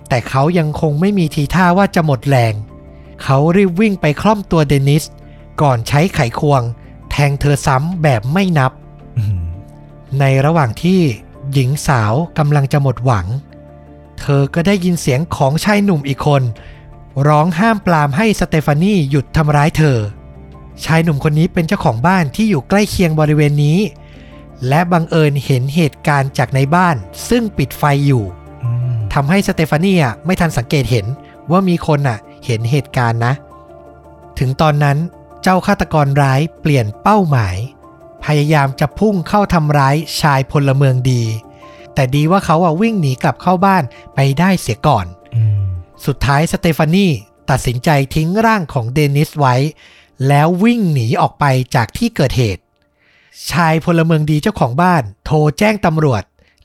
[0.08, 2.54] แต่เขายังคงไม่มีทีท่าว่าจะหมดแรง
[3.22, 5.04] เขารีบวิ่งไปคล่อมตัวเดนิส
[5.62, 6.62] ก่อนใช้ไขควง
[7.10, 8.72] แทงเธอซ้ำแบบไม่นับ
[9.16, 9.44] อื้อหือ
[10.20, 11.00] ในระหว่างที่
[11.52, 13.26] หญิงสาวกำลังจะหมดหวัง
[14.20, 16.42] เธอก็ได้ยินเสียงของชายหนุ่มอีกคน
[17.28, 19.98] ร้องห้ามปรามให้สเตฟานีหยุดทำร้ายเธอ
[20.84, 23.78] ชายหนุ่มคนนี้เป็นเจ้าของบ้านที่อยู่ใกล้เคียงบริเวณนี้
[24.68, 26.96] และบังเอิญเห็นเหตุการณ์จากในบ้าน
[27.28, 28.24] ซึ่งปิดไฟอยู่
[28.62, 31.06] อืมทำให้สเตฟานีอะไม่ทันสังเกตเห็น
[31.50, 33.34] ว่ามีคนอะเห็นเหตุการณ์นะ
[34.38, 34.98] ถึงตอนนั้น
[35.42, 37.56] เจ้าฆาตกรร้ายเปลี่ยนเป้าหมาย
[38.24, 41.22] พยายามจะพุ่งเข้าทำร้ายชายพลเมืองดี
[41.96, 43.82] แต่ดีว่าเขาอะวิ่งหนีกลับเข้าบ้าน
[44.14, 45.60] ไปได้เสียก่อนอืม
[46.06, 47.06] สุดท้ายสเตฟานี
[47.50, 49.54] ตัดสินใจทิ้งร่างของเดนิสไว้
[50.28, 52.62] แล้ววิ่งหนีออกไปจากที่เกิดเหตุ
[53.50, 56.22] ชายพลเมืองดีเจ้าของบ้าน โทรแจ้งตำรวจ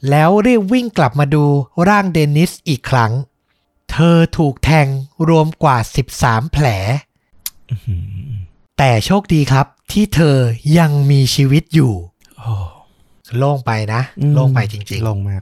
[0.09, 1.45] แล้วรีบวิ่งกลับมาดู
[1.87, 3.11] ร่างเดนิสอีกครั้ง
[3.91, 4.87] เธอถูกแทง
[5.27, 5.77] รวมกว่า
[6.15, 6.65] 13 แผล
[7.69, 8.31] อื้อหือ
[8.77, 10.37] แต่โชคดีครับที่เธอ
[10.77, 11.93] ยังมีชีวิตอยู่
[12.39, 12.53] โอ้
[13.37, 15.41] โล่งไปนะอืมโล่งไปจริงๆโล่งมาก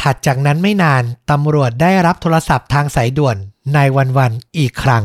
[0.00, 3.36] ถัดจากนั้นไม่นานตำรวจได้รับโทรศัพท์ทางสายด่วน
[3.74, 5.04] ในวันวันๆอีกครั้ง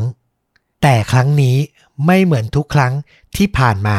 [0.82, 1.56] แต่ครั้งนี้
[2.06, 2.92] ไม่เหมือนทุกครั้ง
[3.36, 3.98] ที่ผ่านมา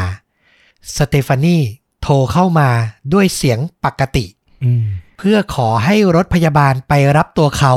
[0.97, 1.57] สเตฟานี
[2.01, 2.69] โทรเข้ามา
[3.13, 4.25] ด้วยเสียงปกติ
[4.63, 4.85] อืม
[5.17, 7.73] เพื่อขอให้รถพยาบาลไปรับตัวเขา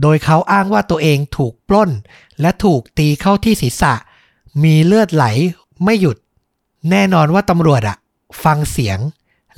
[0.00, 1.90] โดยเขาอ้างว่าตัวเองถูกปล้น
[2.40, 3.94] และถูกตีเข้าที่ศีรษะ
[4.62, 5.24] มีเลือดไหล
[5.84, 6.16] ไม่หยุด
[6.90, 7.96] แน่นอนว่าตำรวจอะ
[8.44, 8.98] ฟังเสียง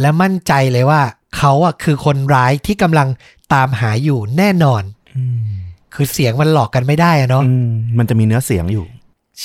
[0.03, 1.03] และมั่นใจเลยว่า
[1.37, 3.09] เขาอะคือคนร้ายที่กำลัง
[3.53, 4.83] ตามหาอยู่แน่นอน
[5.17, 5.53] อืม
[5.95, 8.87] คือเสียงมันหลอกกันไม่ได้อะเนาะอืมมันจะมีเนื้อเสียงอยู่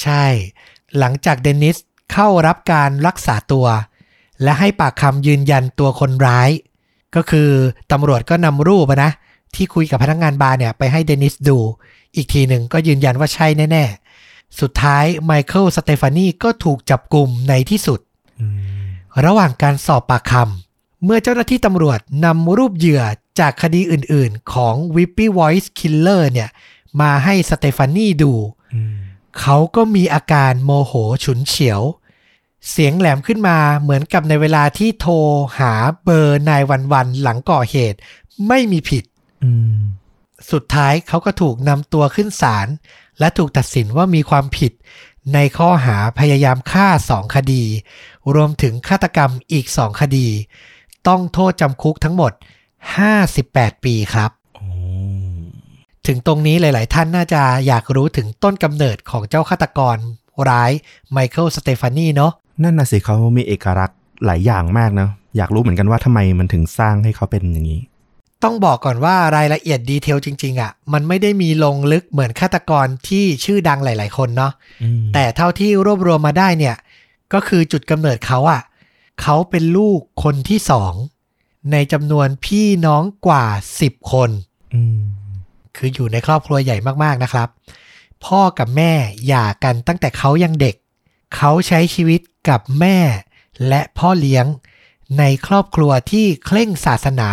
[0.01, 0.25] ใช่
[0.99, 1.77] หลังจากเดนิส
[2.13, 3.65] เข้ารับการรักษาตัว
[4.43, 6.49] และให้ปากคำยืนยันตัวคนร้าย
[7.15, 7.49] ก็คือ
[7.91, 9.11] ตำรวจก็นำรูปอะนะ
[9.55, 11.57] ที่คุยกับพนักงานบาร์เนี่ยไปให้เดนิสดู
[12.15, 13.83] อีกทีหนึ่งก็ยืนยันว่าใช่แน่
[14.21, 17.99] ๆ สุดท้ายไมเคิลสเตฟานีก็ถูกจับกลุ่มในที่สุด
[18.39, 18.76] อืม
[19.25, 23.03] ระหว่างการสอบปากคำเมื่อเจ้าหน้าที่ตำรวจนำรูปเหยื่อ
[23.39, 26.49] จากคดีอื่นๆ ของ Whippy Voice Killer เนี่ย
[27.01, 28.33] มาให้สเตฟานีดู
[28.75, 28.95] อืม
[29.39, 31.81] เขาก็มีอาการโมโหฉุนเฉียว
[32.69, 35.15] เสียงแหลมขึ้นมาเหมือนกับในเวลาที่โทร
[35.59, 37.97] หาเบอร์นายวันวันๆหลังก่อเหตุ
[38.47, 39.03] ไม่มีผิด
[39.43, 39.79] อืม
[40.51, 42.67] สุดท้ายเขาก็ถูกนำตัวขึ้นศาล
[43.19, 44.71] และถูกตัดสินว่ามีความผิด
[45.33, 47.63] ในข้อหาพยายามฆ่าสองคดี
[48.35, 50.27] รวมถึงฆาตกรรมอีกสองคดี
[51.07, 52.31] ต้องโทษจำคุกทั้งหมด
[53.07, 54.67] 58 ปีครับโอ้
[56.07, 59.97] ถึงตรงนี้หลาย ๆ ท่านน่าจะอยากรู้ถึงต้นกำเนิดของเจ้าฆาตกร
[60.49, 60.71] ร้าย
[61.11, 62.31] ไมเคิลสเตฟานีเนาะ
[62.63, 67.81] นั่นน่ะสิเขามีเอกลักษณ์หลายอย่างมากนะ อยากรู้เหมือนกันว่าทำไมมันถึงสร้างให้เขาเป็นอย่างนี้
[68.43, 76.75] ต้องบอกก่อนว่ารายละเอียดดีเทลจริง ๆอะ มันไม่ได้มีลงลึกเหมือนฆาตกรที่ชื่อดังหลาย ๆ คนเนาะอืมแต่เท่าที่รวบรวมมาได้เนี่ย
[77.33, 78.61] ก็คือจุดกำเนิดเขาอะ
[79.21, 80.93] เขาเป็นลูกคนที่สอง
[81.71, 83.45] ในจำนวนพี่น้องกว่า
[83.79, 84.29] 10คน
[84.73, 85.01] อืม
[85.75, 87.49] คืออยู่ในครอบครัวใหญ่มากๆนะครับ
[88.25, 88.93] พ่อกับแม่
[89.27, 90.75] หย่ากันตั้งแต่เขายังเด็ก
[91.35, 92.97] เขาใช้ชีวิตกับแม่
[93.67, 94.45] และพ่อเลี้ยง
[95.19, 97.27] ในครอบครัวที่เคร่งศาสนา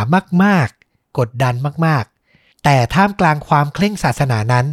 [0.45, 0.84] มากๆ
[1.19, 1.55] กดดัน
[1.87, 4.67] มากๆ แต่ท่ามกลางความเคร่งศาสนานั้น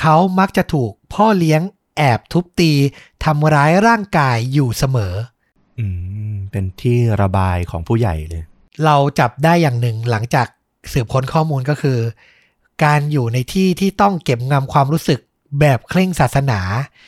[0.00, 1.60] เขามักจะถูกพ่อเลี้ยง
[1.96, 2.72] แอบทุบตี
[3.24, 5.14] ทำร้ายร่างกายอยู่เสมอ
[5.78, 5.86] อื
[6.32, 8.42] ม เป็นที่ระบายของผู้ใหญ่เลย
[8.84, 10.46] เราจับได้อย่างหนึ่งหลังจาก
[10.92, 11.98] สืบค้นข้อมูลก็คือ
[12.84, 15.20] การอยู่ในที่ที่ต้องเก็บงำความรู้สึก
[15.60, 16.60] แบบเคร่งศาสนา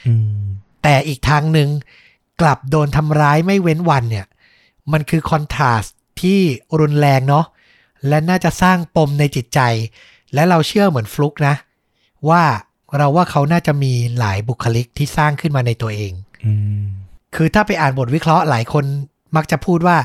[0.09, 0.41] อืม
[0.83, 1.69] แต่อีกทางหนึ่ง
[2.41, 4.27] กลับโดนทำร้ายไม่เว้นวันเนี่ย
[4.93, 6.41] มันคือคอนทราสต์ที่
[6.81, 7.45] รุนแรงเนาะ
[8.09, 9.61] และน่าจะสร้างปมในจิตใจ
[10.35, 11.55] และเราเชื่อเหมือนฟลุกนะ
[12.31, 12.43] ว่า
[12.97, 16.13] เราว่าเขาน่าจะมีหลายบุคลิกที่สร้างขึ้นมาในตัวเอง
[16.45, 16.85] อืม
[17.35, 18.85] คือถ้าไปอ่านบทวิเคราะห์หลายคน
[19.37, 19.97] มักจะพูดว่า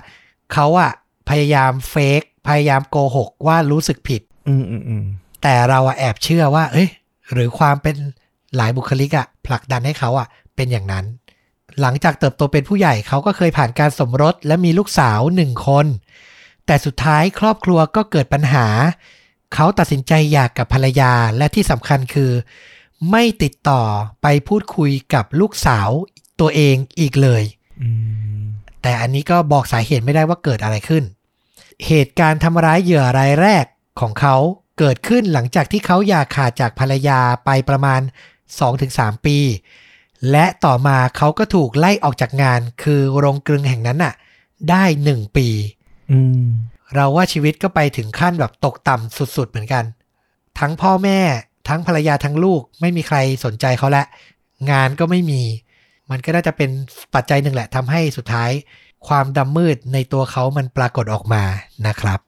[0.54, 0.92] เขาอะ
[1.30, 5.06] พยายามเฟกพยายามโกหกว่ารู้สึกผิด อืมอืมอืม
[5.44, 6.90] แต่เราอะแอบเชื่อว่า เอ้ย
[7.34, 7.96] หรือความเป็น
[8.56, 11.06] หลายบุคลิกอะผลักดันให้เขาอะเป็นอย่างนั้น
[11.82, 15.86] หลังจากเติบโตเป็นผู้ใหญ่เขาก็เคยผ่านการสมรสและมีลูกสาวหนึ่งคน
[16.66, 18.68] แต่สุดท้ายครอบครัวก็เกิดปัญหา
[19.54, 22.32] เขาตัดสินใจหย่ากกับภรรยาและที่สำคัญคือ
[23.12, 23.82] ไม่ติดต่อ
[24.22, 25.90] ไปพูดคุยกับลูกสาว
[26.40, 27.44] ตัวเองอีกเลย
[27.82, 27.90] อื
[28.40, 28.44] ม
[28.82, 31.04] แต่อันนี้ก็บอกสาเหตุไม่ได้ว่าเกิดอะไรขึ้น
[31.88, 33.66] เหตุการณ์ทำร้ายเหยื่อรายแรก
[34.00, 34.36] ของเขา
[34.80, 38.02] เกิดขึ้นหลังจากที่เขาหย่าขาดจากภรรยาไปประมาณ
[38.64, 39.38] 2-3 ปี
[40.32, 44.14] และต่อมาเขาก็ถูกไล่ออกจากงานคือโรงกลึงแห่งนั้นน่ะ
[44.70, 45.81] ได้ 1 ปีอืม
[46.96, 49.84] เราว่าชีวิตก็ไปถึงขั้นแบบตกต่ำสุด ๆ เหมือนกัน
[50.60, 51.20] ทั้งพ่อแม่
[51.68, 54.04] ทั้งภรรยาทั้งลูกไม่มีใครสนใจเขาและ
[54.72, 55.42] งานก็ไม่มี
[56.12, 56.70] มันก็น่าจะเป็น
[57.14, 58.52] ปัจจัยหนึ่งแหละทำให้สุดท้าย
[59.08, 61.44] ความดำมืดในตัวเขามันปรากฏออกมา
[61.88, 62.20] นะครับ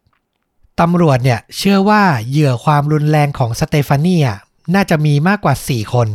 [0.82, 4.39] ตำรวจเนี่ยเชื่อว่าเหยื่อความรุนแรงของสเตฟานีอะ
[4.76, 6.08] น่าจะมีมากกว่า 4 คน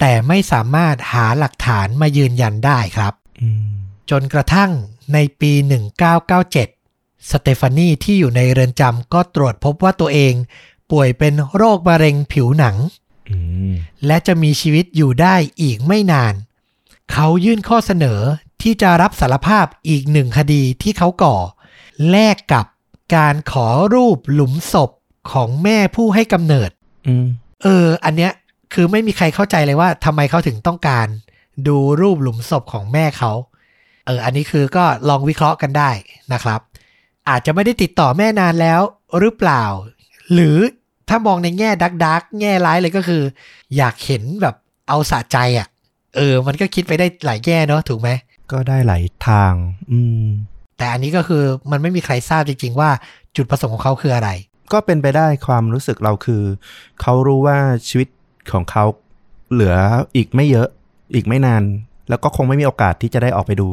[0.00, 3.68] แต่ไม่สามารถหาหลักฐานมายืนยันได้ครับอืม
[4.10, 4.70] จนกระทั่ง
[5.12, 5.52] ในปี
[6.16, 6.77] 1997
[7.30, 10.34] สเตฟานีที่อยู่ในเรือนจำก็ตรวจพบว่าตัวเอง
[10.90, 12.76] ป่วยเป็นโรคมะเร็งผิวหนัง
[13.30, 13.36] อื
[13.70, 13.72] ม
[14.06, 16.34] และจะมีชีวิตอยู่ได้อีกไม่นาน
[17.12, 18.20] เขายื่นข้อเสนอ
[18.62, 21.36] ที่จะรับสารภาพอีกหนึ่งคดีที่เขาก่อ
[22.10, 22.66] แลกกับ
[23.16, 24.90] การขอรูปหลุมศพ
[25.32, 26.70] ของแม่ผู้ให้กำเนิด
[27.08, 27.26] อืม
[27.62, 28.32] เออ อันเนี้ย
[28.72, 31.06] คือไม่มีใครเข้าใจเลยว่าทำไมเขาถึงต้องการ
[31.68, 33.32] ดูรูปหลุมศพของแม่เขา
[34.06, 35.90] เออ อันนี้คือก็ลองวิเคราะห์กันได้
[36.32, 36.60] นะครับ
[37.28, 38.80] อาจจะไม่ได้ติดต่อแม่นานแล้ว
[39.18, 39.64] หรือเปล่า
[40.32, 40.56] หรือ
[41.08, 43.22] ถ้ามองในแง่ดักดักแง่ร้ายเลยก็คือ
[43.76, 44.54] อยากเห็นแบบ
[44.88, 45.68] เอาสะใจอะ่ะ
[46.16, 48.10] เออ มันก็คิดไปได้หลายแง่เนาะถูกไหม
[48.52, 49.52] ก็ได้หลายทาง
[49.90, 50.26] อืม
[50.78, 52.90] แต่อันนี้ก็คือมันไม่มีใครทราบจริง ๆ ว่า
[53.36, 54.30] จุดประสงค์ของเขาคืออะไร
[54.72, 56.42] ก็เป็นไปได้ความรู้สึกเราคือ
[57.00, 58.08] เขารู้ว่าชีวิต
[58.52, 58.84] ของเขา
[59.52, 59.74] เหลือ
[60.16, 60.68] อีกไม่เยอะ
[61.14, 61.62] อีกไม่นาน
[62.08, 63.68] แล้วก็คงไม่มีโอกาสที่จะได้ออกไปดู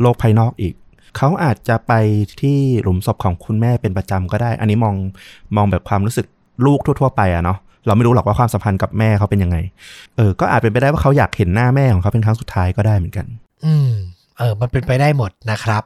[0.00, 0.74] โลกภายนอกอีก
[1.16, 1.92] เขาอาจจะไป
[2.40, 4.94] ที่หลุมศพของคุณแม่เป็นประจำก็ได้ อันนี้มอง
[5.56, 6.26] มองแบบความรู้สึก
[6.66, 9.56] ลูกทั่ว ๆ ไปอะเนาะเราไม่รู้หรอกว่าความสัมพันธ์กับแม่เขาเป็นยังไง
[10.16, 13.26] เออ ก็อาจเป็นไปได้ว่าเขาอยากเห็นหน้าแม่ของเขาเป็นครั้งสุดท้ายก็ได้เหมือนกัน
[13.64, 13.90] อืม
[14.38, 15.82] เออ มันเป็นไปได้หมดนะครับ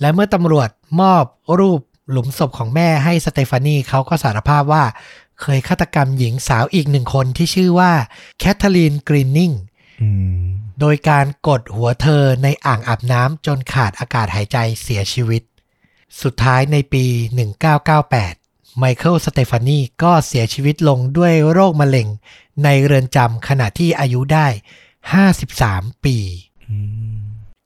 [0.00, 0.68] และเมื่อตำรวจ
[1.00, 1.24] มอบ
[1.58, 4.84] รูปหลุมศพของแม่ให้สเตฟานีเขาก็สารภาพว่า
[5.42, 7.90] เคยฆาตกรรมหญิงสาวอีกหนึ่งคนที่ชื่อว่า
[8.38, 9.50] แคทเธอรีนกรีนนิง
[10.02, 10.08] อื
[10.40, 10.48] ม
[10.80, 15.42] โดยการกดหัวเธอในอ่างอาบน้ำจนขาดอากาศหายใจเสียชีวิต
[16.22, 17.04] สุดท้ายในปี
[17.92, 22.08] 1998 ไมเคิลสเตฟานีก็เสียชีวิตลงด้วยโรคมะเร็ง
[22.64, 24.46] ในเรือนจำขณะที่อายุได้
[25.26, 26.16] 53 ปี
[26.68, 26.76] อื
[27.16, 27.18] ม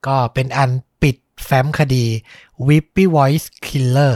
[0.07, 0.71] ก็เป็นอัน
[1.03, 2.05] ปิดแฟ้มคดี
[2.67, 4.15] Weepy Voice Killer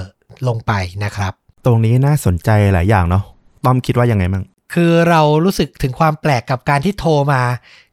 [0.48, 0.72] ลงไป
[1.04, 1.32] นะครับ
[1.64, 3.24] ตรงนี้น่าสนใจหลายอย่างเนาะ
[3.64, 7.42] ต้อมคิดว่ายังไงมั่งคือเรารู้สึกถึงความแปลกกับการที่โทรมา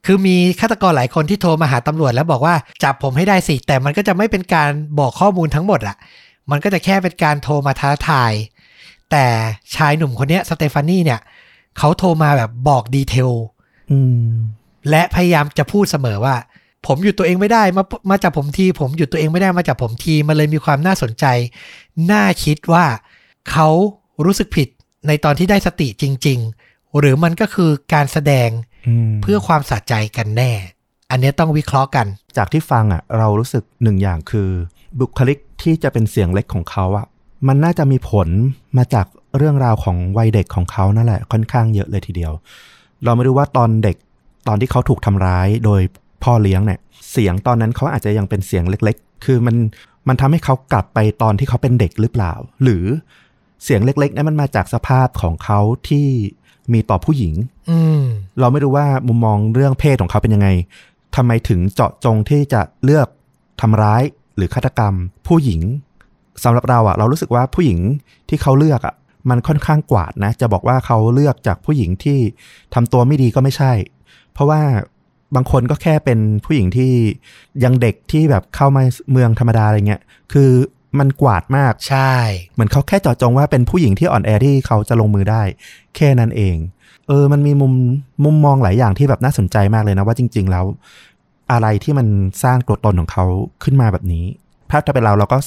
[0.06, 5.98] คือมีฆาตกรหลายคนที่โทรมาหาตำรวจแล้วบอกว่าจับผมให้ได้สิ แต่มันก็จะไม่เป็นการบอกข้อมูลทั้งหมดอะ
[6.52, 8.34] มันก็จะแค่เป็นการโทรมาท้าทาย
[9.12, 9.26] แต่
[9.76, 11.20] ชายหนุ่มคนเนี้ยสเตฟานีเนี่ย
[11.78, 13.32] เขาโทรมาแบบบอกดีเทล
[13.92, 14.32] อืม
[14.89, 16.36] และพยายามจะพูดเสมอว่า
[16.88, 21.26] ผมหยุดตัวเองไม่ได้มามาจับผมทีผมหยุดตัวเองไม่ได้มาจับผมทีมันเลยมีความน่าสนใจ
[22.12, 22.86] น่าคิดว่า
[23.52, 23.68] เขา
[24.26, 24.68] รู้สึกผิด
[25.08, 28.50] ในตอนที่ได้สติจริง ๆ หรือมันก็คือการแสดง
[28.88, 30.52] อืมเพื่อความสะใจกันแน่
[31.12, 34.50] อันเนี้ยต้องวิเคราะห์กัน จากที่ฟังอะ เรารู้สึกหนึ่งอย่างคือ
[35.00, 37.06] บุคลิกที่จะเป็นเสียงเล็กของเขาอะ
[37.48, 38.28] มันน่าจะมีผล
[38.78, 39.06] มาจาก
[39.38, 42.34] เรื่องราวของวัยเด็กของเขานั่นแหละค่อนข้างเยอะเลยทีเดียว
[43.04, 43.98] เราไม่รู้ว่าตอนเด็ก
[44.48, 45.82] ตอนที่เขาถูกทำร้ายโดย
[46.24, 46.80] พ่อเลี้ยงเนี่ย
[47.12, 49.56] เสียงตอนนั้นเขาอาจจะยังเป็นเสียงเล็ก ๆ คือมัน
[50.08, 52.86] มันทำให้เขากลับไปตอนที่เขาเป็นเด็กหรือเปล่า หรือ
[53.64, 56.08] เสียงเล็กๆนั้นมันมาจากสภาพของเขาที่
[56.73, 57.34] มีต่อผู้หญิง
[57.71, 58.02] อืม
[58.39, 60.47] เราไม่รู้ว่ามุมมองเรื่องเพศของเขาเป็นยังไง
[61.15, 63.08] ทำไมถึงเจาะจงที่จะเลือก
[63.62, 64.04] ทำร้าย
[64.36, 64.93] หรือฆาตกรรม
[65.28, 65.62] ผู้หญิง
[66.43, 67.80] สำหรับเราอะเรารู้สึกว่าผู้หญิง
[68.30, 68.95] ที่เขาเลือกอะ
[69.30, 72.19] มันค่อนข้างกวาดนะ จะบอกว่าเขาเลือกจากผู้หญิงที่
[72.73, 73.71] ทำตัวไม่ดีก็ไม่ใช่
[74.34, 74.62] เพราะว่า
[75.36, 76.91] บางคนก็แค่เป็นผู้หญิงที่
[77.63, 80.02] ยังเด็กที่แบบเข้ามาเมืองธรรมดาอะไรเงี้ย
[80.34, 80.52] คือ
[81.00, 82.14] มันกวาดมากใช่
[82.54, 85.42] เหมือนเขาแค่เจาะจงว่าเป็นผู้หญิงที่อ่อนแอที่เขาจะลงมือได้
[85.96, 86.56] แค่นั้นเอง
[87.08, 87.74] เออ มันมีมุม
[88.24, 90.66] มุมมองหลายอย่างที่แบบน่าสนใจมากเลยนะว่าจริง ๆ แล้ว
[91.52, 92.08] อะไรที่มัน
[92.44, 93.26] สร้างตัวตนของเขา
[93.64, 94.26] ขึ้นมาแบบนี้
[94.70, 95.38] ถ้าถ้าเป็นเราเราก็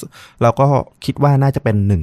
[0.43, 0.67] เราก็
[1.05, 2.03] คิดว่าน่าจะเป็นหนึ่ง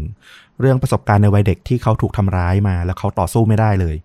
[0.59, 3.95] เรื่องประสบการณ์ในวัยเด็กที่เขาถูกทำร้ายมา แล้วเขาต่อสู้ไม่ได้เลย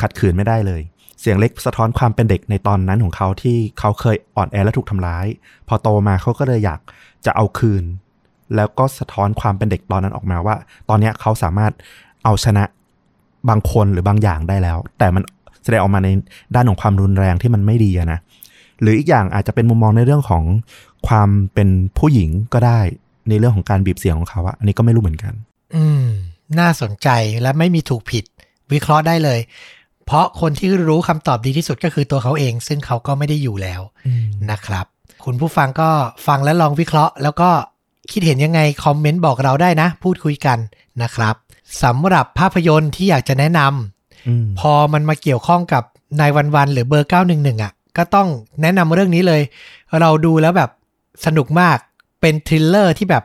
[0.00, 0.80] ขัดขืนไม่ได้เลย
[1.20, 5.26] เสียงเล็กสะท้อนความเป็นเด็กในตอนนั้นของเขาที่เขาเคยอ่อนแอและถูกทำร้าย
[5.68, 6.80] พอโตมาเขาก็เลยอยาก
[7.26, 7.84] จะเอาคืน
[8.56, 10.56] แล้วก็สะท้อนความเป็นเด็กตอนนั้นออกมาว่า
[10.88, 11.72] ตอนเนี้ยเขาสามารถ
[12.24, 12.64] เอาชนะ
[13.48, 15.22] บางคนหรือบางอย่างได้แล้ว แต่มัน
[15.64, 16.08] แสดงออกมาใน
[16.54, 18.18] ด้านของความรุนแรงที่มันไม่ดีอะนะ
[18.80, 20.44] หรืออีกอย่างอาจจะเป็นมุมมองในเรื่องของ
[21.08, 22.80] ความเป็นผู้หญิงก็ได้
[23.28, 25.32] ในเรื่องของการบีบเสียงของเขาอะอันนี้ก็ไม่รู้เหมือนกัน
[25.76, 26.06] อืม
[26.58, 27.08] น่าสนใจ
[27.42, 28.24] และไม่มีถูกผิด
[28.72, 29.40] วิเคราะห์ได้เลย
[30.06, 33.80] เพราะคนที่รู้คำตอบดีที่สุดก็คือตัวเขาเอง ซึ่งเขาก็ไม่ได้อยู่แล้ว
[34.50, 34.86] นะครับ
[35.24, 35.90] คุณผู้ฟังก็
[36.26, 37.50] ฟังและลองวิเคราะห์ แล้วก็
[38.10, 40.58] คิดเห็นยังไงคอมเมนต์บอกเราได้นะ พูดคุยกัน
[41.02, 41.34] นะครับ
[41.82, 45.82] สำหรับภาพยนตร์ที่อยากจะแนะนำอืมพอมันมาเกี่ยวข้องกับ
[46.20, 48.28] นายวันวันหรือเบอร์ 911อะ ก็ต้อง
[48.62, 49.42] แนะนำเรื่องนี้เลย
[50.00, 50.70] เราดูแล้วแบบ
[51.26, 51.78] สนุกมาก
[52.20, 53.24] เป็น thriller ที่แบบ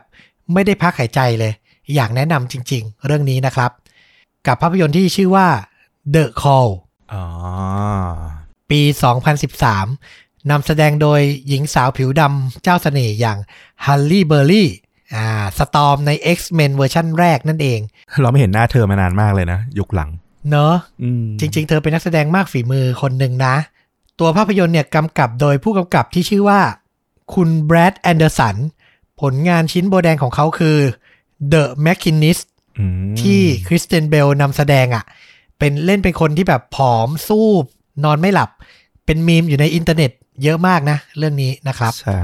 [0.52, 1.52] ไม่ได้พักหายใจเลย
[1.94, 3.70] อยากแนะนำจริง ๆ เรื่องนี้นะครับ
[4.46, 5.48] กับภาพยนตร์ที่ชื่อว่า
[6.14, 6.70] The Call
[7.12, 7.24] อ๋อ
[8.70, 8.80] ปี
[9.58, 13.38] 2013 นำแสดงโดยหญิงสาวผิวดำเจ้าเสน่ห์อย่าง
[13.86, 14.68] ฮัลลี่เบอร์รี่
[15.14, 15.26] อ่า
[15.58, 17.80] Storm ใน X-Men เวอร์ชั่นแรกนั่นเอง
[18.22, 20.10] เราไม่เห็นหน้าเธอมานานมากเลยนะ ยุคหลัง
[20.50, 23.54] เนอะอืมจริง ๆ เธอเป็นนักแสดงมากฝีมือคนหนึ่งนะ
[24.18, 26.60] ตัวภาพยนตร์เนี่ยกำกับโดยผู้กำกับที่ชื่อว่า
[27.34, 28.56] คุณแบรดแอนเดอร์สัน
[29.20, 30.78] ผลงานชิ้นโบแดงของเขาคือ
[31.52, 32.44] The Machinist
[32.78, 35.04] อืมที่คริสเตียนเบลนำแสดงอะ่ะ
[35.58, 37.64] เป็นเล่นเป็นคนที่แบบผอม ซูบ
[38.04, 38.50] นอนไม่หลับ
[39.06, 40.10] เป็นมีมอยู่ในอินเทอร์เน็ต
[40.42, 42.20] เยอะมากนะ เรื่องนี้นะครับใช่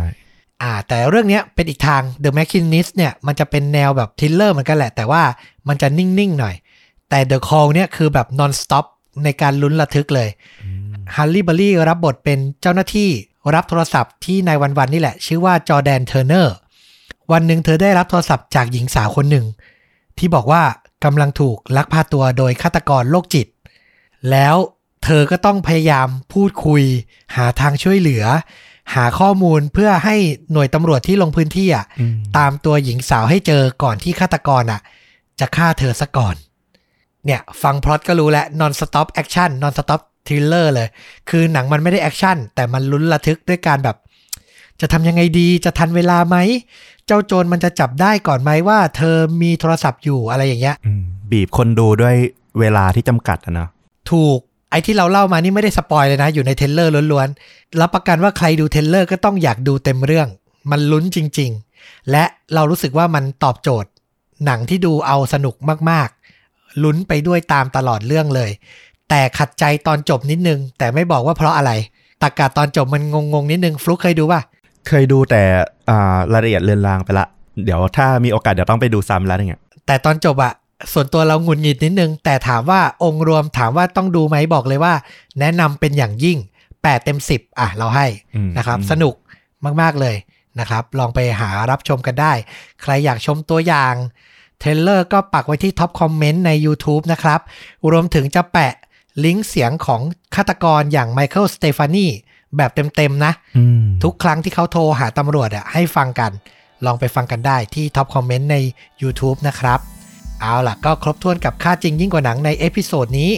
[0.62, 5.22] อ่า แต่เรื่องเนี้ยเป็นอีกทาง The Machinist เนี่ยมันจะเป็นแนวแบบ thriller เหมือนกันแหละ แต่ว่า
[5.68, 6.54] มันจะนิ่ง ๆ หน่อย
[7.10, 8.86] แต่ The Call เนี่ยคือแบบ non stop
[9.24, 10.28] ในการลุ้นระทึกเลย
[11.16, 13.10] ฮัลลี่เบอร์รี่รับบทเป็นเจ้าหน้าที่
[13.54, 16.54] รับโทรศัพท์ที่ nine one one นี่แหละ ชื่อว่าจอแดนเทอร์เนอร์
[17.32, 19.46] วันหนึ่งเธอได้รับโทรศัพท์จากหญิงสาวคนหนึ่ง
[20.18, 20.62] ที่บอกว่า
[21.04, 23.46] กำลังถูกลักพาตัวโดยฆาตกรโรคจิต
[24.30, 24.54] แล้ว
[25.04, 26.82] เธอก็ต้องพยายามพูดคุย
[27.36, 28.24] หาทางช่วยเหลือ
[28.94, 30.16] หาข้อมูลเพื่อให้
[30.52, 34.80] หน่วยตำรวจที่ลงพื้นที่อะอืมตามตัวหญิงสาวให้เจอก่อนที่ฆาตกรอะ
[35.40, 36.34] จะฆ่าเธอซะก่อน
[37.24, 40.88] เนี่ยฟังพล็อตก็รู้แล้ว non stop action non stop thriller เลย
[41.28, 43.96] คือหนังมันไม่ได้ action แต่มันลุ้นระทึกด้วยการแบบ
[44.80, 46.36] จะทำยังไงดีจะทันเวลาไหม
[47.06, 52.16] เจ้าโจรมันจะจับได้ก่อนไหมว่า เธอมีโทรศัพท์อยู่อะไรอย่างเงี้ยอืมบีบคนดูด้วย
[52.60, 53.68] เวลาที่จำกัดอะเนอะ
[54.10, 54.38] ถูก
[54.70, 60.28] ไอ้ที่เราเล่ามานี่ไม่ได้ spoil เลยนะ อยู่ใน trailer ล้วนๆ รับประกันว่าใครดู trailer ก็ต้องอยากดูเต็มเรื่อง
[60.70, 61.50] มันลุ้นจริง
[61.80, 63.90] ๆ และเรารู้สึกว่ามันตอบโจทย์
[64.44, 65.54] หนังที่ดูเอาสนุก
[65.90, 68.50] มากๆ ลุ้นไปด้วยตามตลอดเรื่องเลย
[69.08, 71.72] แต่ขัดใจตอนจบนิดนึง แต่ไม่บอกว่าเพราะอะไร
[72.22, 73.02] ตากาตอนจบมัน
[73.32, 74.40] งงๆนิดนึงฟลุกเคยดูป่ะ
[74.88, 75.42] เคยดูแต่
[75.90, 77.26] อ่ารายละเอียดเลือนลางไปละ
[77.64, 80.52] เดี๋ยวถ้ามีโอกาสเดี๋ยวต้องไปดูซ้ำแล้วเนี่ยแต่ตอนจบอะ
[80.92, 84.94] ส่วนตัวเราหงุดหงิดนิดนึง แต่ถามว่าองค์รวมถามว่าต้องดูไหมบอกเลยว่า
[85.40, 86.38] แนะนำเป็นอย่างยิ่ง
[86.70, 89.14] 8 เต็ม 10 อะ เราให้อืมนะครับอืมสนุก
[89.80, 90.16] มาก ๆ เลย
[90.60, 92.32] นะครับ ลองไปหารับชมกันได้
[92.82, 93.94] ใครอยากชมตัวอย่าง
[94.58, 97.40] trailer ก็ปักไว้ที่ top comment ใน YouTube นะครับ
[97.92, 98.72] รวมถึงจะแปะ
[99.24, 100.00] ลิงก์เสียงของ
[100.34, 102.06] ฆาตกรอย่างไมเคิลสเตฟานี
[102.56, 106.32] แบบเต็ม ๆ นะอืมทุกครั้งที่เขาโทรหาตำรวจอะให้ฟังกัน
[106.86, 108.56] ลองไปฟังกันได้ที่ top comment ใน
[109.02, 109.80] YouTube นะครับ
[110.40, 113.30] เอาล่ะก็ครบถ้วนกับฆาตจริงยิ่งกว่าหนังใน episode นี้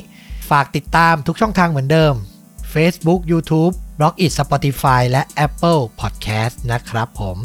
[0.51, 2.15] ฝากติดตามทุกช่องทางเหมือนเดิม
[2.75, 7.37] Facebook YouTube b l o g i t Spotify และ Apple Podcast นะครับผม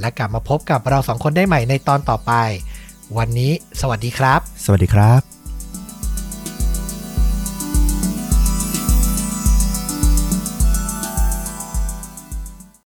[0.00, 2.32] และกลับมาพบกับเราสองคนได้ใหม่ในตอนต่อไป
[3.18, 5.31] วันนี้สวัสดีครับ สวัสดีครับ